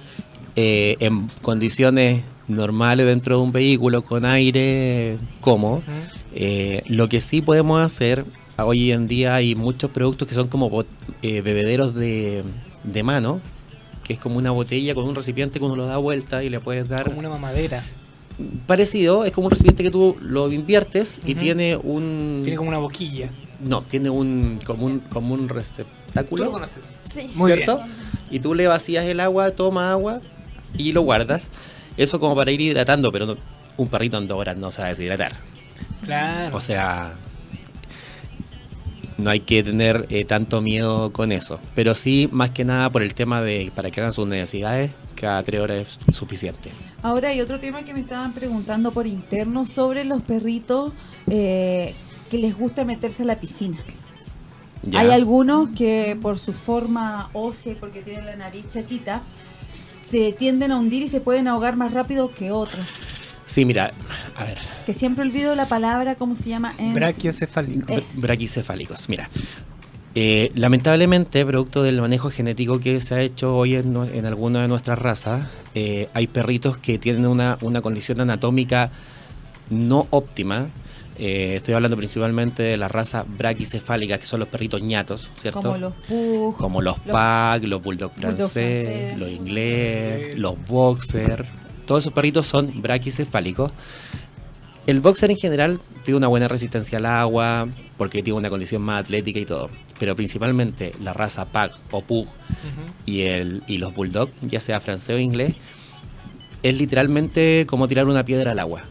[0.56, 5.82] Eh, en condiciones normales dentro de un vehículo con aire cómodo.
[6.88, 8.24] lo que sí podemos hacer
[8.62, 10.84] hoy en día hay muchos productos que son como
[11.22, 12.44] eh, bebederos de,
[12.84, 13.40] de, mano,
[14.04, 16.60] que es como una botella con un recipiente que uno lo da vuelta y le
[16.60, 17.06] puedes dar...
[17.06, 17.82] Como una mamadera.
[18.66, 22.40] Parecido, es como un recipiente que tú lo inviertes y tiene un...
[22.42, 23.30] Tiene como una boquilla.
[23.60, 26.44] No, tiene un como un, como un receptáculo.
[26.44, 26.84] ¿Tú lo conoces?
[27.00, 27.30] Sí.
[27.34, 27.80] Muy ¿cierto?
[28.30, 30.20] Y tú le vacías el agua, toma agua
[30.76, 31.50] y lo guardas.
[31.96, 33.36] Eso como para ir hidratando, pero
[33.76, 35.32] un perrito en dos horas no se va a deshidratar.
[36.04, 36.56] Claro.
[36.56, 37.16] O sea,
[39.18, 41.60] no hay que tener eh, tanto miedo con eso.
[41.74, 45.42] Pero sí, más que nada por el tema de para que hagan sus necesidades, cada
[45.42, 46.70] tres horas es suficiente.
[47.02, 50.92] Ahora hay otro tema que me estaban preguntando por interno sobre los perritos
[51.28, 51.94] eh,
[52.30, 53.78] que les gusta meterse a la piscina.
[54.92, 59.22] Hay algunos que por su forma ósea y porque tienen la nariz chatita,
[60.04, 62.84] se tienden a hundir y se pueden ahogar más rápido que otros.
[63.46, 63.92] Sí, mira,
[64.36, 64.58] a ver.
[64.86, 66.74] Que siempre olvido la palabra, ¿cómo se llama?
[66.94, 68.20] Brachiocefálicos.
[68.20, 69.28] Braquicefálicos, mira.
[70.14, 74.68] Eh, lamentablemente, producto del manejo genético que se ha hecho hoy en, en alguna de
[74.68, 78.90] nuestras razas, eh, hay perritos que tienen una, una condición anatómica
[79.70, 80.68] no óptima.
[81.16, 85.60] Eh, estoy hablando principalmente de la raza braquicefálica, que son los perritos ñatos, ¿cierto?
[85.60, 91.46] Como los Pug, Como los, Pug, los Bulldog francés, los inglés, los Boxer
[91.86, 93.72] todos esos perritos son braquicefálicos.
[94.86, 99.00] El boxer en general tiene una buena resistencia al agua, porque tiene una condición más
[99.00, 99.70] atlética y todo.
[99.98, 102.26] Pero principalmente la raza Pug o Pug
[103.06, 105.54] y, el, y los Bulldog, ya sea francés o inglés,
[106.62, 108.82] es literalmente como tirar una piedra al agua.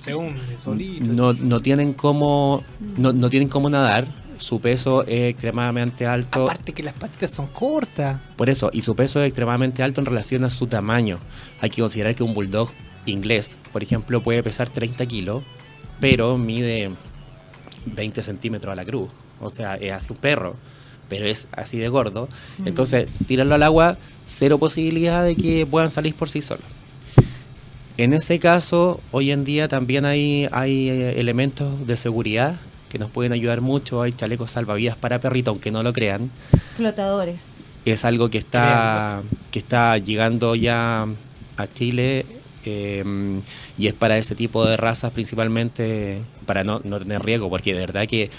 [0.00, 1.12] Se hunde solito.
[1.12, 2.62] No, no tienen cómo
[2.96, 4.08] no, no tienen cómo nadar,
[4.40, 6.44] su peso es extremadamente alto.
[6.44, 8.20] Aparte que las patitas son cortas.
[8.36, 11.20] Por eso, y su peso es extremadamente alto en relación a su tamaño.
[11.60, 12.70] Hay que considerar que un bulldog
[13.06, 15.42] inglés, por ejemplo, puede pesar 30 kilos,
[16.00, 16.90] pero mide
[17.86, 19.10] 20 centímetros a la cruz.
[19.40, 20.56] O sea, es así un perro,
[21.08, 22.28] pero es así de gordo.
[22.64, 26.64] Entonces, tirarlo al agua, cero posibilidad de que puedan salir por sí solos.
[28.00, 32.58] En ese caso, hoy en día también hay, hay eh, elementos de seguridad
[32.88, 34.00] que nos pueden ayudar mucho.
[34.00, 36.30] Hay chalecos salvavidas para perritos, aunque no lo crean.
[36.78, 37.58] Flotadores.
[37.84, 41.08] Es algo que está, que está llegando ya
[41.58, 42.24] a Chile
[42.64, 43.04] eh,
[43.76, 47.80] y es para ese tipo de razas principalmente, para no, no tener riesgo, porque de
[47.80, 48.30] verdad que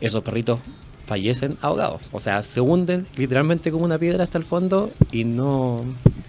[0.00, 0.60] esos perritos
[1.08, 2.02] fallecen ahogados.
[2.12, 5.82] O sea, se hunden literalmente como una piedra hasta el fondo y no,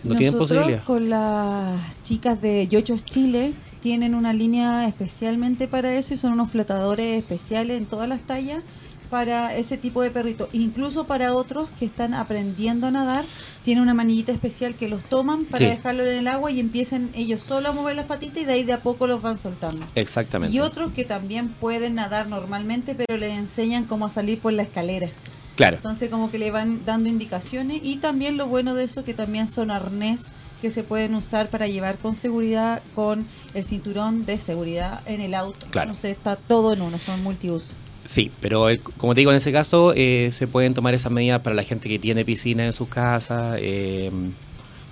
[0.03, 0.83] no tienen posibilidad.
[0.85, 6.49] con las chicas de Yochos Chile tienen una línea especialmente para eso y son unos
[6.49, 8.63] flotadores especiales en todas las tallas
[9.09, 10.49] para ese tipo de perritos.
[10.53, 13.25] Incluso para otros que están aprendiendo a nadar,
[13.63, 15.65] tiene una manillita especial que los toman para Sí.
[15.65, 18.63] dejarlo en el agua y empiecen ellos solo a mover las patitas y de ahí
[18.63, 19.85] de a poco los van soltando.
[19.95, 20.55] Exactamente.
[20.55, 25.09] Y otros que también pueden nadar normalmente, pero les enseñan cómo salir por la escalera.
[25.55, 25.75] Claro.
[25.77, 29.47] Entonces como que le van dando indicaciones y también lo bueno de eso que también
[29.47, 30.27] son arnés
[30.61, 35.33] que se pueden usar para llevar con seguridad con el cinturón de seguridad en el
[35.33, 35.67] auto.
[35.69, 35.89] Claro.
[35.89, 37.75] Entonces está todo en uno, son multiuso.
[38.09, 38.65] Sí, pero
[38.97, 41.87] como te digo, en ese caso eh, se pueden tomar esas medidas para la gente
[41.87, 44.09] que tiene piscina en sus casas eh,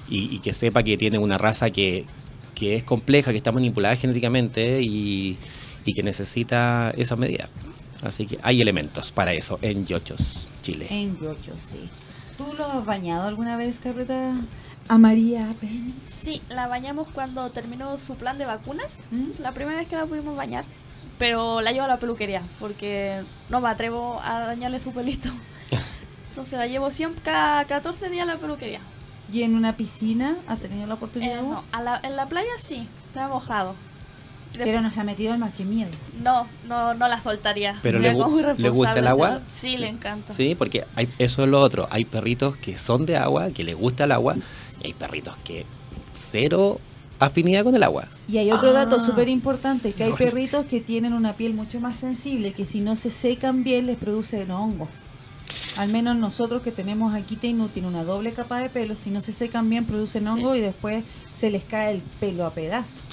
[0.08, 2.06] y, y que sepa que tiene una raza que,
[2.54, 5.36] que es compleja, que está manipulada genéticamente y,
[5.84, 7.50] y que necesita esas medidas.
[8.04, 10.86] Así que hay elementos para eso en Yochos, Chile.
[10.92, 11.90] En Yocho, sí.
[12.38, 14.36] ¿Tú lo has bañado alguna vez, Carreta?
[14.90, 15.96] A María Penny.
[16.06, 19.00] Sí, la bañamos cuando terminó su plan de vacunas.
[19.10, 19.42] ¿Mm?
[19.42, 20.66] La primera vez que la pudimos bañar.
[21.18, 25.30] Pero la llevo a la peluquería porque no me atrevo a dañarle su pelito.
[26.30, 28.80] Entonces la llevo siempre cada 14 días a la peluquería.
[29.34, 31.42] ¿Y en una piscina has tenido la Eh, oportunidad?
[31.42, 33.76] no, a la- en la playa sí, se ha mojado.
[34.54, 35.92] Pero no se ha metido al mar, que miedo.
[36.24, 37.78] No, no, no la soltaría.
[37.84, 39.42] Pero le gu- ¿le gusta el agua?
[39.50, 40.34] Sí, le encanta.
[40.34, 41.88] Sí, porque hay, eso es lo otro.
[41.92, 44.36] Hay perritos que son de agua, que les gusta el agua,
[44.82, 45.66] y hay perritos que
[46.12, 46.80] cero
[47.20, 48.08] afinidad con el agua.
[48.28, 49.06] Y hay otro dato Ah.
[49.06, 52.96] súper importante, que hay perritos que tienen una piel mucho más sensible, que si no
[52.96, 54.88] se secan bien les producen hongo.
[55.78, 59.22] Al menos nosotros que tenemos aquí Teinu tiene una doble capa de pelo, si no
[59.22, 61.04] se secan bien producen hongo y después
[61.36, 63.04] se les cae el pelo a pedazos.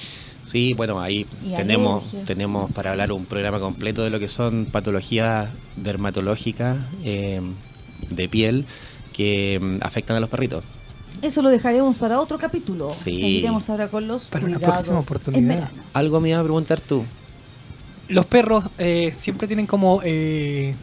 [0.43, 4.67] Sí, bueno, ahí Y tenemos, tenemos para hablar un programa completo de lo que son
[4.67, 7.41] patologías dermatológicas eh,
[8.11, 8.67] de piel
[9.15, 10.63] que mm, afectan a los perritos.
[11.23, 12.91] Eso lo dejaremos para otro capítulo.
[12.91, 13.15] Sí.
[13.21, 15.55] Seguiremos ahora con los Para una cuidados próxima en oportunidad.
[15.55, 15.83] verano.
[15.93, 17.05] Algo me iba a preguntar tú.
[18.09, 20.75] Los perros eh, siempre tienen como, eh,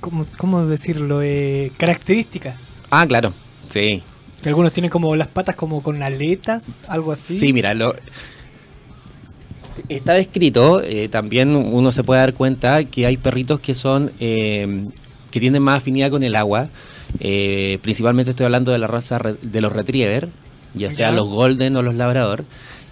[0.00, 1.22] como, ¿cómo decirlo?
[1.22, 2.82] Eh, características.
[2.90, 3.32] Ah, claro,
[3.70, 4.02] sí.
[4.42, 7.38] Que algunos tienen como las patas como con aletas, algo así.
[7.38, 7.94] Sí, mira, lo,
[9.88, 14.86] está descrito, eh, también uno se puede dar cuenta que hay perritos que son, eh,
[15.30, 16.68] que tienen más afinidad con el agua.
[17.18, 20.28] Eh, principalmente estoy hablando de la raza de los retriever,
[20.74, 22.44] ya sea los golden o los labrador.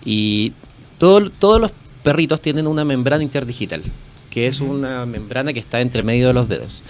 [0.05, 0.53] Y
[0.99, 3.83] todo- todos los perritos tienen una membrana interdigital,
[4.31, 6.83] que es una membrana que está entre medio de los dedos.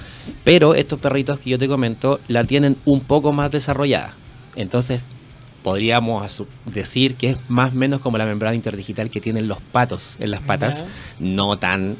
[0.44, 4.14] Pero estos perritos que yo te comento la tienen un poco más desarrollada.
[4.56, 5.04] Entonces,
[5.62, 10.16] podríamos decir que es más o menos como la membrana interdigital que tienen los patos
[10.20, 10.82] en las patas,
[11.18, 11.96] no tan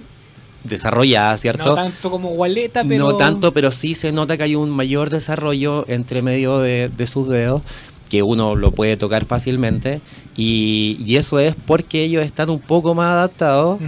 [0.69, 1.65] desarrollada, ¿cierto?
[1.65, 3.11] No tanto como gualeta, pero...
[3.11, 7.07] No tanto, pero sí se nota que hay un mayor desarrollo entre medio de, de
[7.07, 7.63] sus dedos,
[8.09, 10.01] que uno lo puede tocar fácilmente,
[10.37, 13.81] y, y eso es porque ellos están un poco más adaptados.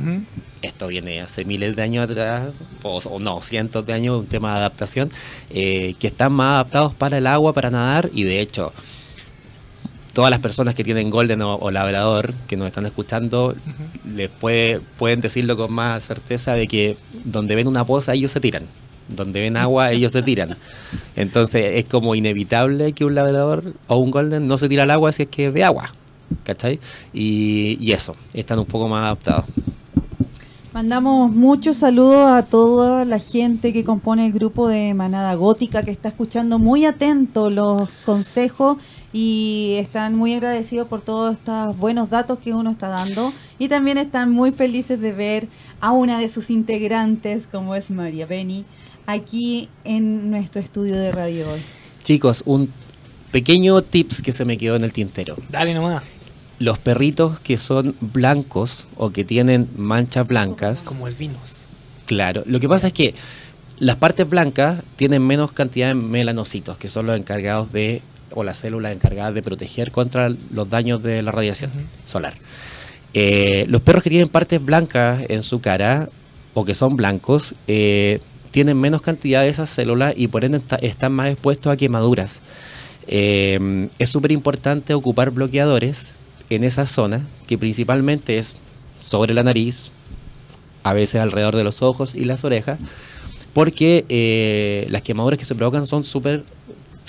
[0.63, 4.53] Esto viene hace miles de años atrás, o, o no, cientos de años, un tema
[4.53, 5.11] de adaptación,
[5.49, 8.75] eh, que están más adaptados para el agua, para nadar, y de hecho,
[10.13, 13.55] todas las personas que tienen Golden o, o Labrador, que nos están escuchando,
[14.15, 18.41] les puede, pueden decirlo con más certeza de que donde ven una poza ellos se
[18.41, 18.65] tiran.
[19.09, 20.57] Donde ven agua ellos se tiran.
[21.17, 25.13] Entonces es como inevitable que un labrador o un golden no se tira al agua
[25.13, 25.95] si es que ve agua.
[26.45, 26.79] ¿Cachai?
[27.13, 29.45] Y, y eso, están un poco más adaptados.
[30.73, 35.91] Mandamos muchos saludos a toda la gente que compone el grupo de Manada Gótica que
[35.91, 38.77] está escuchando muy atento los consejos
[39.13, 43.99] y están muy agradecidos por todos estos buenos datos que uno está dando y también
[43.99, 45.49] están muy felices de ver
[45.81, 48.65] a una de sus integrantes como es María Beni
[49.07, 51.61] aquí en nuestro estudio de radio hoy.
[52.03, 52.69] Chicos, un
[53.33, 55.37] pequeño tips que se me quedó en el tintero.
[55.49, 56.03] Dale nomás.
[56.59, 60.83] los perritos que son blancos o que tienen manchas blancas.
[60.83, 61.57] Como albinos.
[62.07, 63.15] Claro, lo que pasa es que
[63.79, 68.59] las partes blancas tienen menos cantidad de melanocitos, que son los encargados de, o las
[68.59, 71.71] células encargadas de proteger contra los daños de la radiación
[72.05, 72.35] solar.
[73.15, 76.09] Eh, los perros que tienen partes blancas en su cara,
[76.55, 81.13] o que son blancos, eh, tienen menos cantidad de esas células y por ende están
[81.13, 82.41] más expuestos a quemaduras.
[83.07, 86.13] Eh, es súper importante ocupar bloqueadores
[86.51, 88.57] en esa zona, que principalmente es
[89.01, 89.93] sobre la nariz,
[90.83, 92.79] a veces alrededor de los ojos y las orejas,
[93.53, 96.45] porque eh, las quemaduras que se provocan son súper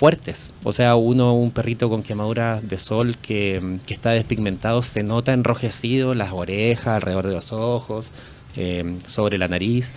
[0.01, 0.51] fuertes.
[0.63, 6.15] O sea, uno, un perrito con quemaduras de sol que, está despigmentado, se nota enrojecido
[6.15, 8.09] las orejas, alrededor de los ojos,
[8.55, 9.93] eh, sobre la nariz.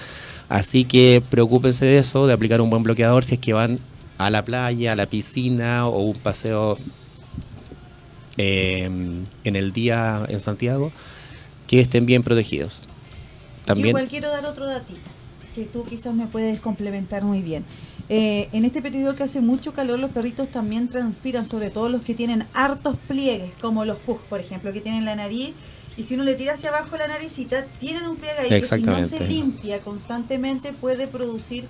[0.51, 3.79] Así que preocúpense de eso, de aplicar un buen bloqueador si es que van
[4.19, 6.77] a la playa, a la piscina o un paseo
[8.37, 10.90] Em, en el día en Santiago,
[11.69, 12.83] que estén bien protegidos.
[13.64, 15.09] También, igual quiero dar otro datito,
[15.55, 17.64] que tú quizás me puedes complementar muy bien.
[18.09, 22.03] Eh, en este periodo que hace mucho calor, los perritos también transpiran, sobre todo los
[22.03, 25.53] que tienen hartos pliegues, como los pug, por ejemplo, que tienen la nariz.
[25.97, 28.83] Y si uno le tira hacia abajo la naricita, tienen un pliegue ahí que si
[28.83, 31.67] no se limpia constantemente puede producir,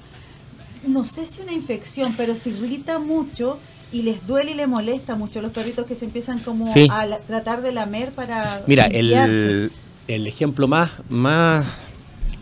[0.86, 3.58] no sé si una infección, pero se irrita mucho
[3.92, 7.62] y les duele y les molesta mucho los perritos que se empiezan como a tratar
[7.62, 9.70] de lamer para mira el,
[10.08, 11.64] el, ejemplo más más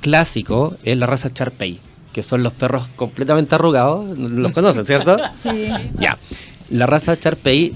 [0.01, 1.79] clásico es la raza Charpey
[2.13, 5.69] que son los perros completamente arrugados los conocen cierto sí.
[5.99, 6.19] Ya.
[6.71, 7.75] La raza Charpey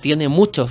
[0.00, 0.70] tiene muchos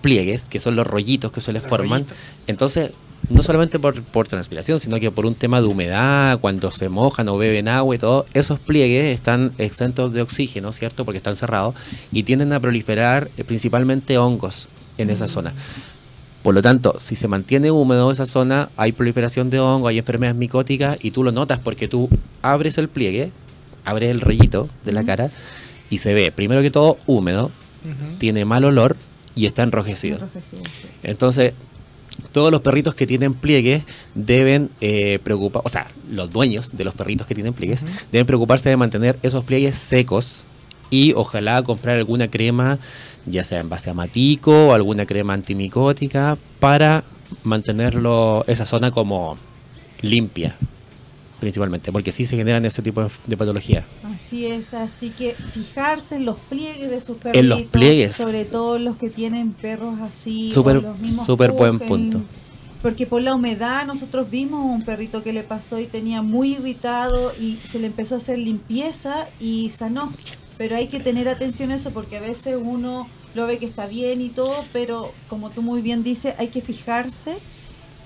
[0.00, 2.06] pliegues que son los rollitos que se les forman.
[2.46, 2.92] entonces
[3.30, 7.28] no solamente por, por, transpiración, sino que por un tema de humedad, cuando se mojan
[7.28, 11.04] o beben agua y todo, esos pliegues están exentos de oxígeno, ¿cierto?
[11.04, 11.74] Porque están cerrados
[12.12, 15.52] y tienden a proliferar eh, principalmente hongos en esa zona.
[16.48, 20.38] Por lo tanto, si se mantiene húmedo esa zona, hay proliferación de hongo, hay enfermedades
[20.38, 22.08] micóticas y tú lo notas porque tú
[22.40, 23.32] abres el pliegue,
[23.84, 25.30] abres el rellito de la cara
[25.90, 27.50] y se ve, primero que todo, húmedo,
[28.16, 28.96] tiene mal olor
[29.34, 30.16] y está enrojecido.
[30.16, 30.62] enrojecido
[31.02, 31.52] Entonces,
[32.32, 33.82] todos los perritos que tienen pliegues
[34.14, 38.70] deben eh, preocupar, o sea, los dueños de los perritos que tienen pliegues deben preocuparse
[38.70, 40.44] de mantener esos pliegues secos
[40.88, 42.78] y ojalá comprar alguna crema,
[43.30, 47.04] ya sea en base a matico o alguna crema antimicótica para
[47.44, 49.38] mantenerlo esa zona como
[50.00, 50.56] limpia
[51.38, 53.86] principalmente, porque sí se generan ese tipo de, patología.
[54.02, 57.40] Así es, así que fijarse en los pliegues de sus perritos.
[57.40, 58.16] En los pliegues.
[58.16, 60.50] Sobre todo los que tienen perros así.
[60.52, 62.20] Súper super buen punto.
[62.82, 67.32] porque por la humedad nosotros vimos un perrito que le pasó y tenía muy irritado
[67.40, 70.12] y se le empezó a hacer limpieza y sanó.
[70.58, 73.86] Pero hay que tener atención a eso porque a veces uno lo ve que está
[73.86, 77.38] bien y todo, pero como tú muy bien dices, hay que fijarse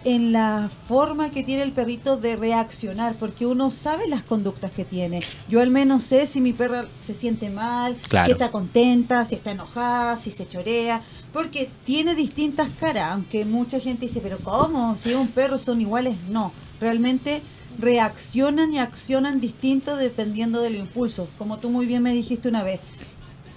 [0.04, 4.84] en la forma que tiene el perrito de reaccionar, porque uno sabe las conductas que
[4.84, 5.20] tiene.
[5.48, 9.52] Yo al menos sé si mi perra se siente mal, si está contenta, si está
[9.52, 14.96] enojada, si se chorea, porque tiene distintas caras, aunque mucha gente dice, pero ¿cómo?
[14.96, 16.52] Si un perro son iguales, no.
[16.80, 17.40] Realmente
[17.78, 22.80] reaccionan y accionan distinto dependiendo del impulso, como tú muy bien me dijiste una vez.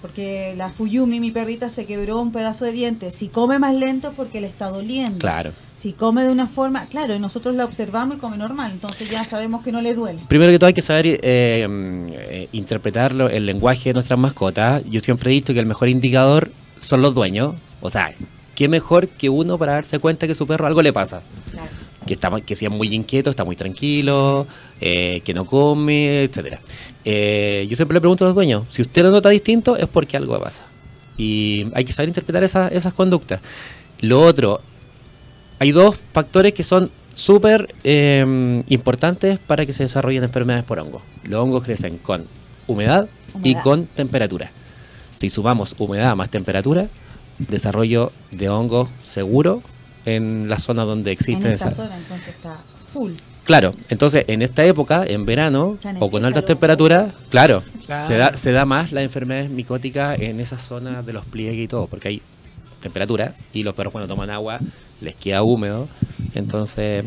[0.02, 3.10] Porque la Fuyumi, mi perrita, se quebró un pedazo de diente.
[3.10, 5.18] Si come más lento porque le está doliendo.
[5.18, 5.52] Claro.
[5.76, 9.24] Si come de una forma, claro, y nosotros la observamos y come normal, entonces ya
[9.24, 10.20] sabemos que no le duele.
[10.28, 14.84] Primero que todo hay que saber eh, eh, interpretarlo, el lenguaje de nuestras mascotas.
[14.88, 16.50] Yo siempre he dicho que el mejor indicador
[16.80, 17.54] son los dueños.
[17.80, 18.10] O sea,
[18.54, 21.22] ¿qué mejor que uno para darse cuenta que su perro algo le pasa?
[21.50, 21.85] Claro.
[22.06, 24.46] Que, está, que sea muy inquieto, está muy tranquilo,
[24.80, 26.60] eh, que no come, etcétera.
[27.04, 30.38] yo siempre le pregunto a los dueños, si usted lo nota distinto es porque algo
[30.40, 30.64] pasa.
[31.18, 33.40] Y hay que saber interpretar esas conductas.
[34.00, 34.60] Lo otro,
[35.58, 41.02] hay dos factores que son súper em, importantes para que se desarrollen enfermedades por hongo.
[41.24, 42.26] Los hongos crecen con
[42.66, 43.08] humedad,
[43.42, 44.50] y con temperatura.
[45.14, 46.88] Si sumamos humedad más temperatura,
[47.38, 49.62] desarrollo de hongo seguro
[50.06, 52.58] en la zona donde existe en esta zona entonces está
[52.92, 53.12] full.
[53.44, 57.62] Claro, entonces en esta época, en verano o con altas temperaturas, claro,
[58.04, 61.68] Se, da, se da más las enfermedades micóticas en esa zona de los pliegues y
[61.68, 62.22] todo, porque hay
[62.80, 64.58] temperatura y los perros cuando toman agua
[65.00, 65.88] les queda húmedo,
[66.34, 67.04] entonces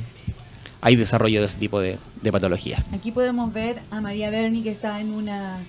[0.80, 2.86] hay desarrollo de ese tipo de, de patologías.
[2.94, 5.60] Aquí podemos ver a María Berni que está en una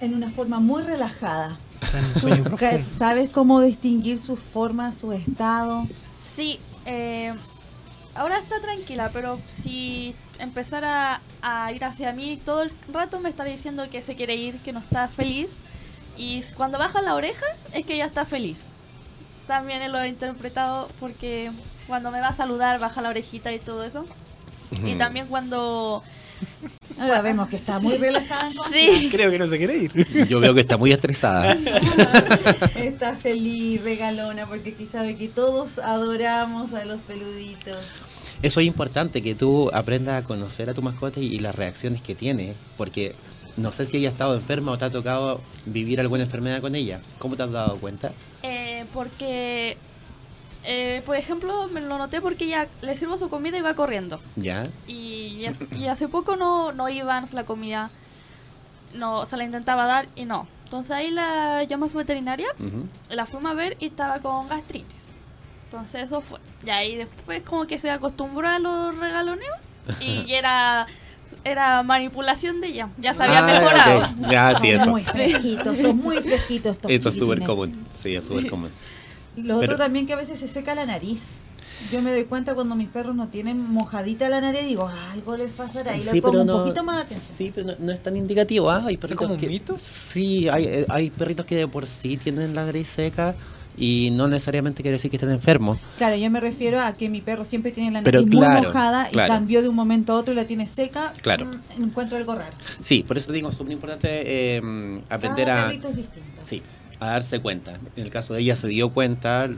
[0.00, 1.58] en una forma muy relajada.
[2.96, 5.86] ¿Sabes cómo distinguir su forma, su estado?
[6.18, 7.32] Sí, eh,
[8.14, 13.44] ahora está tranquila, pero si empezara a ir hacia mí todo el rato me está
[13.44, 15.52] diciendo que se quiere ir, que no está feliz.
[16.16, 18.64] Y cuando baja las orejas es que ya está feliz.
[19.46, 21.50] también lo he interpretado porque
[21.86, 24.04] cuando me va a saludar baja la orejita y todo eso.
[24.84, 26.02] Y también cuando...
[27.00, 28.50] Ahora vemos que está muy relajada.
[28.72, 29.08] Sí.
[29.10, 30.26] Creo que no se quiere ir.
[30.28, 31.52] Yo veo que está muy estresada.
[32.74, 37.78] está feliz, regalona, porque aquí sabe que todos adoramos a los peluditos.
[38.42, 42.14] Eso es importante, que tú aprendas a conocer a tu mascota y, las reacciones que
[42.14, 43.16] tiene, porque
[43.56, 46.76] no sé si ella ha estado enferma o te ha tocado vivir alguna enfermedad con
[46.76, 47.00] ella.
[47.18, 48.12] ¿Cómo te has dado cuenta?
[48.44, 49.76] Eh, porque,
[50.70, 54.20] eh, por ejemplo, me lo noté porque ya le sirvo su comida y va corriendo.
[54.36, 54.64] ¿Ya?
[54.86, 57.90] Y, y hace poco no, no iba, no se la comida,
[58.92, 60.46] no, se la intentaba dar y no.
[60.64, 62.48] Entonces ahí la llamó a su veterinaria,
[63.08, 65.14] la fuimos a ver y estaba con gastritis.
[65.64, 66.38] Entonces eso fue.
[66.66, 69.56] Y ahí después como que se acostumbró a los regaloneos
[70.00, 70.86] y era
[71.44, 72.90] era manipulación de ella.
[72.98, 74.14] Ya se había ah, mejorado.
[74.30, 74.90] Ya, sí, son eso.
[74.90, 77.86] muy fresquitos, son muy fresquitos estos Eso es súper común.
[77.90, 78.70] Sí, es súper común.
[79.44, 81.38] Lo otro también que a veces se seca la nariz.
[81.92, 85.52] Yo me doy cuenta cuando mis perros no tienen mojadita la nariz, digo, algo les
[85.52, 87.36] pasará y sí, pongo un poquito más atención.
[87.36, 88.68] Sí, pero no, es tan indicativo.
[88.68, 88.82] ¿ah?
[88.86, 89.76] Hay ¿Es como un mito?
[89.78, 93.36] Sí, hay, hay perritos que de por sí tienen la nariz seca
[93.78, 95.78] y no necesariamente quiere decir que estén enfermos.
[95.96, 99.16] Claro, yo me refiero a que mi perro siempre tiene la nariz muy mojada y
[99.16, 101.12] cambió de un momento a otro y la tiene seca.
[101.22, 101.46] Claro.
[101.46, 102.56] Mm, encuentro algo raro.
[102.80, 105.72] Sí, por eso digo, es súper importante eh, aprender Cada a...
[105.72, 106.42] es distinto.
[106.44, 106.62] Sí,
[107.00, 107.78] a darse cuenta.
[107.96, 109.48] En el caso de ella se dio cuenta,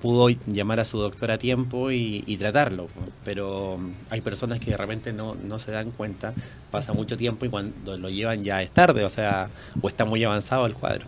[0.00, 2.88] pudo llamar a su doctor a tiempo y, tratarlo.
[3.24, 3.78] Pero
[4.10, 6.34] hay personas que de repente no, no se dan cuenta,
[6.70, 9.48] pasa mucho tiempo y cuando lo llevan ya es tarde, o sea,
[9.80, 11.06] o está muy avanzado el cuadro.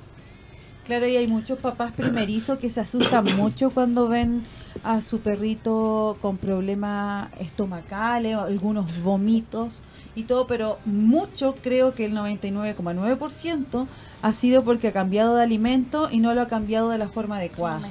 [0.87, 4.45] Claro, y hay muchos papás primerizos que se asustan mucho cuando ven
[4.84, 9.82] a su perrito con problemas estomacales, algunos vómitos
[10.14, 13.86] y todo, pero mucho, creo que el 99,9%
[14.22, 17.36] ha sido porque ha cambiado de alimento y no lo ha cambiado de la forma
[17.36, 17.90] adecuada.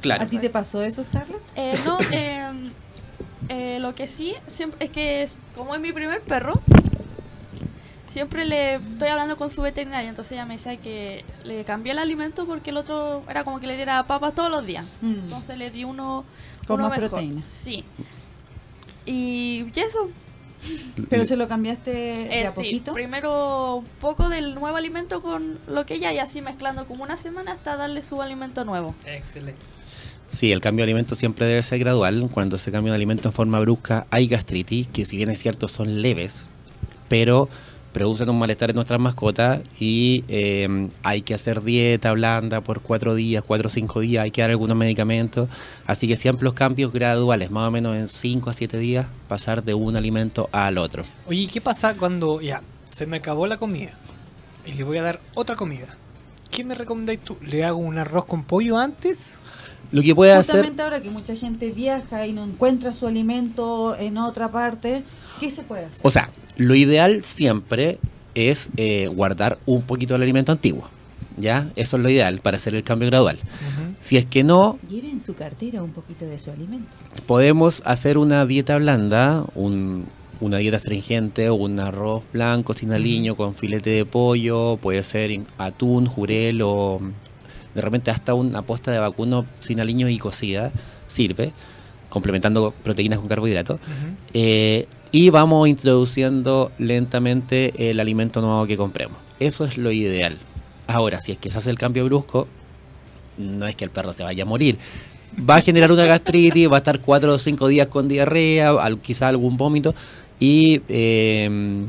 [0.00, 0.22] Claro.
[0.22, 1.42] ¿A ti te pasó eso, Scarlett?
[1.56, 2.70] Eh, no, em,
[3.48, 6.60] eh, lo que sí siempre es que es, como es mi primer perro,
[8.08, 11.98] siempre le estoy hablando con su veterinaria, entonces ella me decía que le cambié el
[11.98, 14.84] alimento porque el otro era como que le diera papas todos los días.
[15.00, 15.12] Mm.
[15.12, 16.24] Entonces le di uno
[16.66, 17.44] con más proteínas.
[17.44, 17.84] Sí.
[19.06, 20.08] Y, eso.
[21.10, 25.84] Pero se lo cambiaste de a sí, primero un poco del nuevo alimento con lo
[25.84, 28.94] que ella y así mezclando como una semana hasta darle su alimento nuevo.
[29.04, 29.60] Excelente.
[30.30, 32.28] Sí, el cambio de alimento siempre debe ser gradual.
[32.32, 35.68] Cuando se cambia de alimento en forma brusca hay gastritis, que si bien es cierto
[35.68, 36.48] son leves,
[37.08, 37.50] pero
[37.94, 43.14] producen un malestar en nuestras mascotas y eh, hay que hacer dieta blanda por cuatro
[43.14, 45.48] días, cuatro o cinco días, hay que dar algunos medicamentos.
[45.86, 49.64] Así que siempre los cambios graduales, más o menos en cinco a siete días, pasar
[49.64, 51.04] de un alimento al otro.
[51.26, 53.92] Oye, ¿qué pasa cuando ya se me acabó la comida
[54.66, 55.86] y le voy a dar otra comida?
[56.50, 57.36] ¿Qué me recomendáis tú?
[57.42, 59.38] ¿Le hago un arroz con pollo antes?
[59.94, 64.18] Lo que puede Justamente ahora que mucha gente viaja y no encuentra su alimento en
[64.18, 65.04] otra parte,
[65.38, 66.00] ¿qué se puede hacer?
[66.02, 68.00] O sea, lo ideal siempre
[68.34, 70.88] es eh, guardar un poquito del alimento antiguo.
[71.36, 71.70] ¿Ya?
[71.76, 73.38] Eso es lo ideal para hacer el cambio gradual.
[74.00, 74.80] Si es que no...
[74.90, 76.90] Lleve en su cartera un poquito de su alimento.
[77.28, 83.90] Podemos hacer una dieta blanda, una dieta astringente, un arroz blanco sin aliño con filete
[83.90, 87.00] de pollo, puede ser atún, jurel o
[87.74, 90.72] de repente hasta una posta de vacuno sin aliños y cocida
[91.06, 91.52] sirve,
[92.08, 93.80] complementando proteínas con carbohidratos.
[94.32, 99.18] Eh, y vamos introduciendo lentamente el alimento nuevo que compremos.
[99.40, 100.38] Eso es lo ideal.
[100.86, 102.46] Ahora, si es que se hace el cambio brusco,
[103.38, 104.78] no es que el perro se vaya a morir.
[105.48, 109.28] Va a generar una gastritis, va a estar cuatro o cinco días con diarrea, quizá
[109.28, 109.94] algún vómito,
[110.38, 111.86] y eh,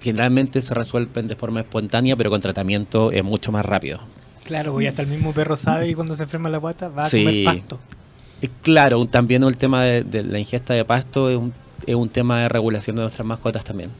[0.00, 4.00] generalmente se resuelven de forma espontánea, pero con tratamiento es mucho más rápido.
[4.44, 7.10] Claro, porque hasta el mismo perro sabe y cuando se enferma la guata va a
[7.10, 7.78] comer pasto.
[8.62, 11.52] Claro, también el tema de, la ingesta de pasto es un,
[11.86, 13.90] es un tema de regulación de nuestras mascotas también.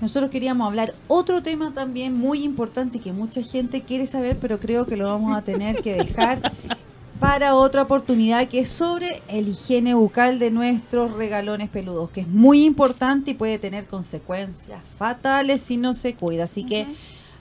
[0.00, 4.86] Nosotros queríamos hablar otro tema también muy importante que mucha gente quiere saber, pero creo
[4.86, 6.52] que lo vamos a tener que dejar
[7.20, 12.28] para otra oportunidad, que es sobre el higiene bucal de nuestros regalones peludos, que es
[12.28, 16.44] muy importante y puede tener consecuencias fatales si no se cuida.
[16.44, 16.86] Así que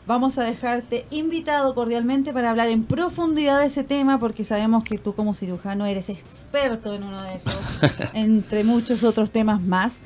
[0.08, 4.98] vamos a dejarte invitado cordialmente para hablar en profundidad de ese tema, porque sabemos que
[4.98, 7.58] tú como cirujano eres experto en uno de esos,
[8.14, 10.02] entre muchos otros temas más.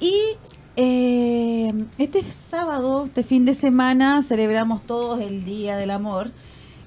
[0.00, 0.14] Y
[0.76, 6.30] eh, este sábado, este fin de semana, celebramos todos el Día del Amor.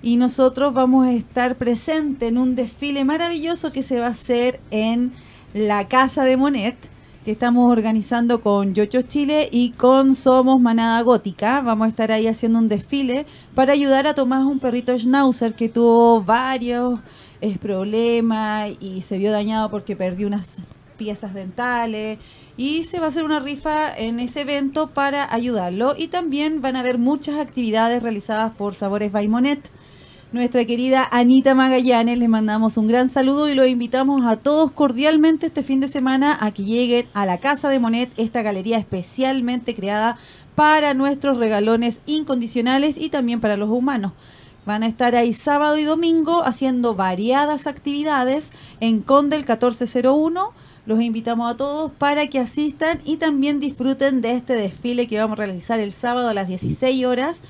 [0.01, 4.59] Y nosotros vamos a estar presentes en un desfile maravilloso que se va a hacer
[4.69, 5.13] en
[5.53, 6.75] la Casa de Monet
[7.23, 11.61] que estamos organizando con Yocho Chile y con Somos Manada Gótica.
[11.61, 15.69] Vamos a estar ahí haciendo un desfile para ayudar a Tomás, un perrito schnauzer que
[15.69, 16.99] tuvo varios
[17.39, 20.59] es problema y se vio dañado porque perdió unas
[20.97, 22.17] piezas dentales
[22.55, 26.75] y se va a hacer una rifa en ese evento para ayudarlo y también van
[26.75, 29.69] a haber muchas actividades realizadas por Sabores Baimonet.
[30.33, 35.45] Nuestra querida Anita Magallanes, le mandamos un gran saludo y los invitamos a todos cordialmente
[35.45, 39.75] este fin de semana a que lleguen a la Casa de Monet, esta galería especialmente
[39.75, 40.17] creada
[40.55, 44.13] para nuestros regalones incondicionales y también para los humanos.
[44.65, 50.51] Van a estar ahí sábado y domingo haciendo variadas actividades en Condel 1401.
[50.87, 55.37] Los invitamos a todos para que asistan y también disfruten de este desfile que vamos
[55.37, 57.43] a realizar el sábado a las 16 horas.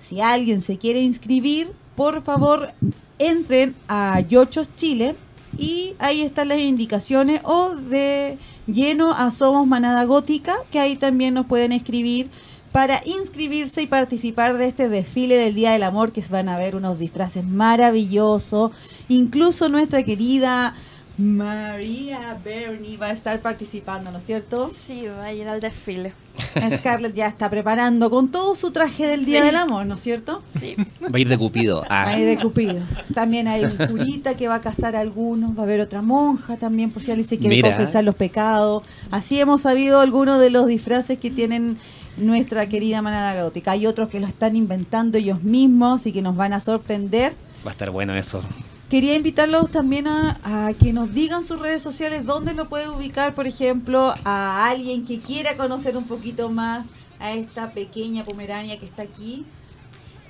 [0.00, 2.72] Si alguien se quiere inscribir, por favor
[3.18, 5.14] entren a Yochos Chile
[5.58, 11.34] y ahí están las indicaciones o de lleno a Somos Manada Gótica, que ahí también
[11.34, 12.30] nos pueden escribir
[12.72, 16.74] para inscribirse y participar de este desfile del Día del Amor, que van a ver
[16.74, 18.72] unos disfraces maravillosos.
[19.08, 20.74] Incluso nuestra querida
[21.16, 24.68] María Bernie va a estar participando, ¿no es cierto?
[24.86, 26.12] Sí, va a ir al desfile.
[26.78, 30.42] Scarlett ya está preparando con todo su traje del Día del Amor, ¿no es cierto?
[30.58, 30.74] Sí.
[31.02, 31.84] Va a ir de Cupido.
[31.88, 32.80] Va a ir de Cupido.
[33.14, 36.56] También hay un curita que va a casar a algunos, va a haber otra monja
[36.56, 38.82] también, por si alguien se quiere confesar los pecados.
[39.12, 41.78] Así hemos sabido algunos de los disfraces que tienen
[42.16, 43.72] nuestra querida manada gótica.
[43.72, 47.34] Hay otros que lo están inventando ellos mismos y que nos van a sorprender.
[47.64, 48.42] Va a estar bueno eso.
[48.90, 53.46] Quería invitarlos también a, que nos digan sus redes sociales dónde lo puede ubicar, por
[53.46, 56.86] ejemplo, a alguien que quiera conocer un poquito más
[57.18, 59.46] a esta pequeña pomerania que está aquí.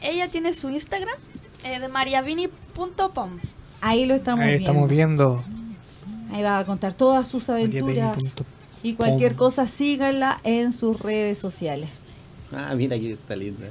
[0.01, 1.17] Ella tiene su Instagram
[1.65, 3.39] eh, de mariavini.pom.
[3.81, 4.71] Ahí lo estamos Ahí viendo.
[4.71, 5.45] estamos viendo.
[6.33, 8.17] Ahí va a contar todas sus aventuras.
[8.83, 11.89] Y cualquier cosa síganla en sus redes sociales.
[12.53, 13.69] Ah, mira aquí está linda.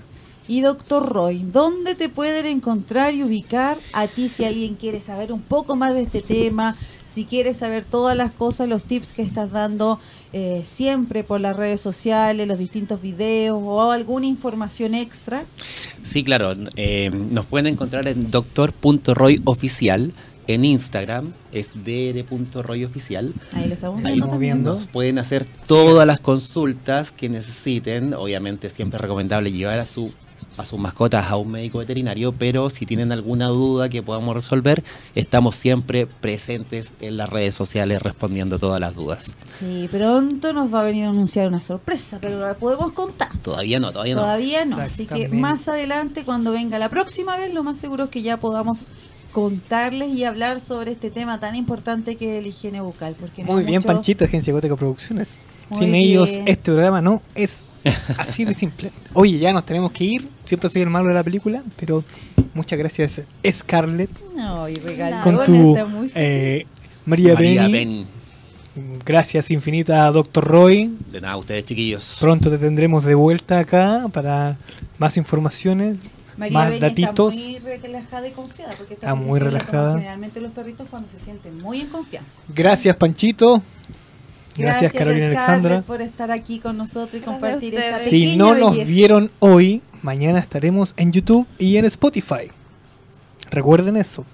[0.47, 5.31] Y doctor Roy, ¿dónde te pueden encontrar y ubicar a ti si alguien quiere saber
[5.31, 6.75] un poco más de este tema?
[7.07, 9.99] Si quiere saber todas las cosas, los tips que estás dando
[10.33, 15.45] eh, siempre por las redes sociales, los distintos videos o alguna información extra.
[16.01, 16.53] Sí, claro.
[16.75, 20.13] Eh, nos pueden encontrar en doctor.royoficial
[20.47, 23.33] en Instagram es dr.royoficial.
[23.53, 24.37] Ahí lo estamos Ahí viendo.
[24.37, 24.81] viendo.
[24.91, 28.13] Pueden hacer todas las consultas que necesiten.
[28.13, 30.11] Obviamente siempre es recomendable llevar a su
[30.57, 34.83] a sus mascotas a un médico veterinario, pero si tienen alguna duda que podamos resolver,
[35.15, 39.37] estamos siempre presentes en las redes sociales respondiendo todas las dudas.
[39.59, 43.29] Sí, pronto nos va a venir a anunciar una sorpresa, pero la podemos contar.
[43.41, 44.21] Todavía no, todavía no.
[44.21, 48.09] Todavía no, así que más adelante, cuando venga la próxima vez, lo más seguro es
[48.09, 48.87] que ya podamos
[49.33, 53.15] contarles y hablar sobre este tema tan importante que es la higiene bucal.
[53.19, 55.39] Porque Muy bien, Panchito, Agencia Gótica Producciones.
[55.77, 57.65] Sin ellos, este programa no es
[58.17, 58.91] así de simple.
[59.13, 60.29] Oye, ya nos tenemos que ir.
[60.45, 62.03] Siempre soy el malo de la película, pero
[62.53, 64.11] muchas gracias, Scarlett.
[64.35, 64.75] No, y
[65.23, 65.75] con tu
[66.15, 66.65] eh,
[67.05, 68.05] María, María Benny.
[69.05, 70.91] Gracias infinita, Doctor Roy.
[71.11, 72.17] De nada, ustedes chiquillos.
[72.19, 74.57] Pronto te tendremos de vuelta acá para
[74.97, 75.97] más informaciones.
[76.37, 77.35] María más datitos.
[77.35, 78.73] Está muy relajada y confiada.
[78.77, 79.93] Porque está muy relajada.
[79.93, 82.39] Generalmente los perritos cuando se sienten muy en confianza.
[82.47, 83.61] Gracias, Panchito.
[84.55, 85.81] Gracias, Gracias Carolina Alexandra.
[85.81, 90.93] por estar aquí con nosotros y compartir esta Si no nos vieron hoy, mañana estaremos
[90.95, 92.51] en YouTube y en Spotify.
[93.49, 94.25] Recuerden eso.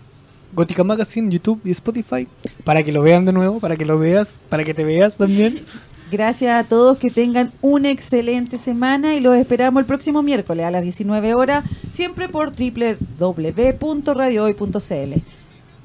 [0.52, 2.28] Gótica Magazine, YouTube y Spotify.
[2.64, 5.64] Para que lo vean de nuevo, para que lo veas, para que te veas también.
[6.12, 10.72] Gracias a todos, que tengan una excelente semana y los esperamos el próximo miércoles a
[10.72, 15.22] las 19 horas, siempre por www.radiohoy.cl.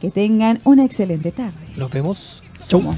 [0.01, 1.67] Que tengan una excelente tarde.
[1.77, 2.43] Nos vemos.
[2.59, 2.97] Somos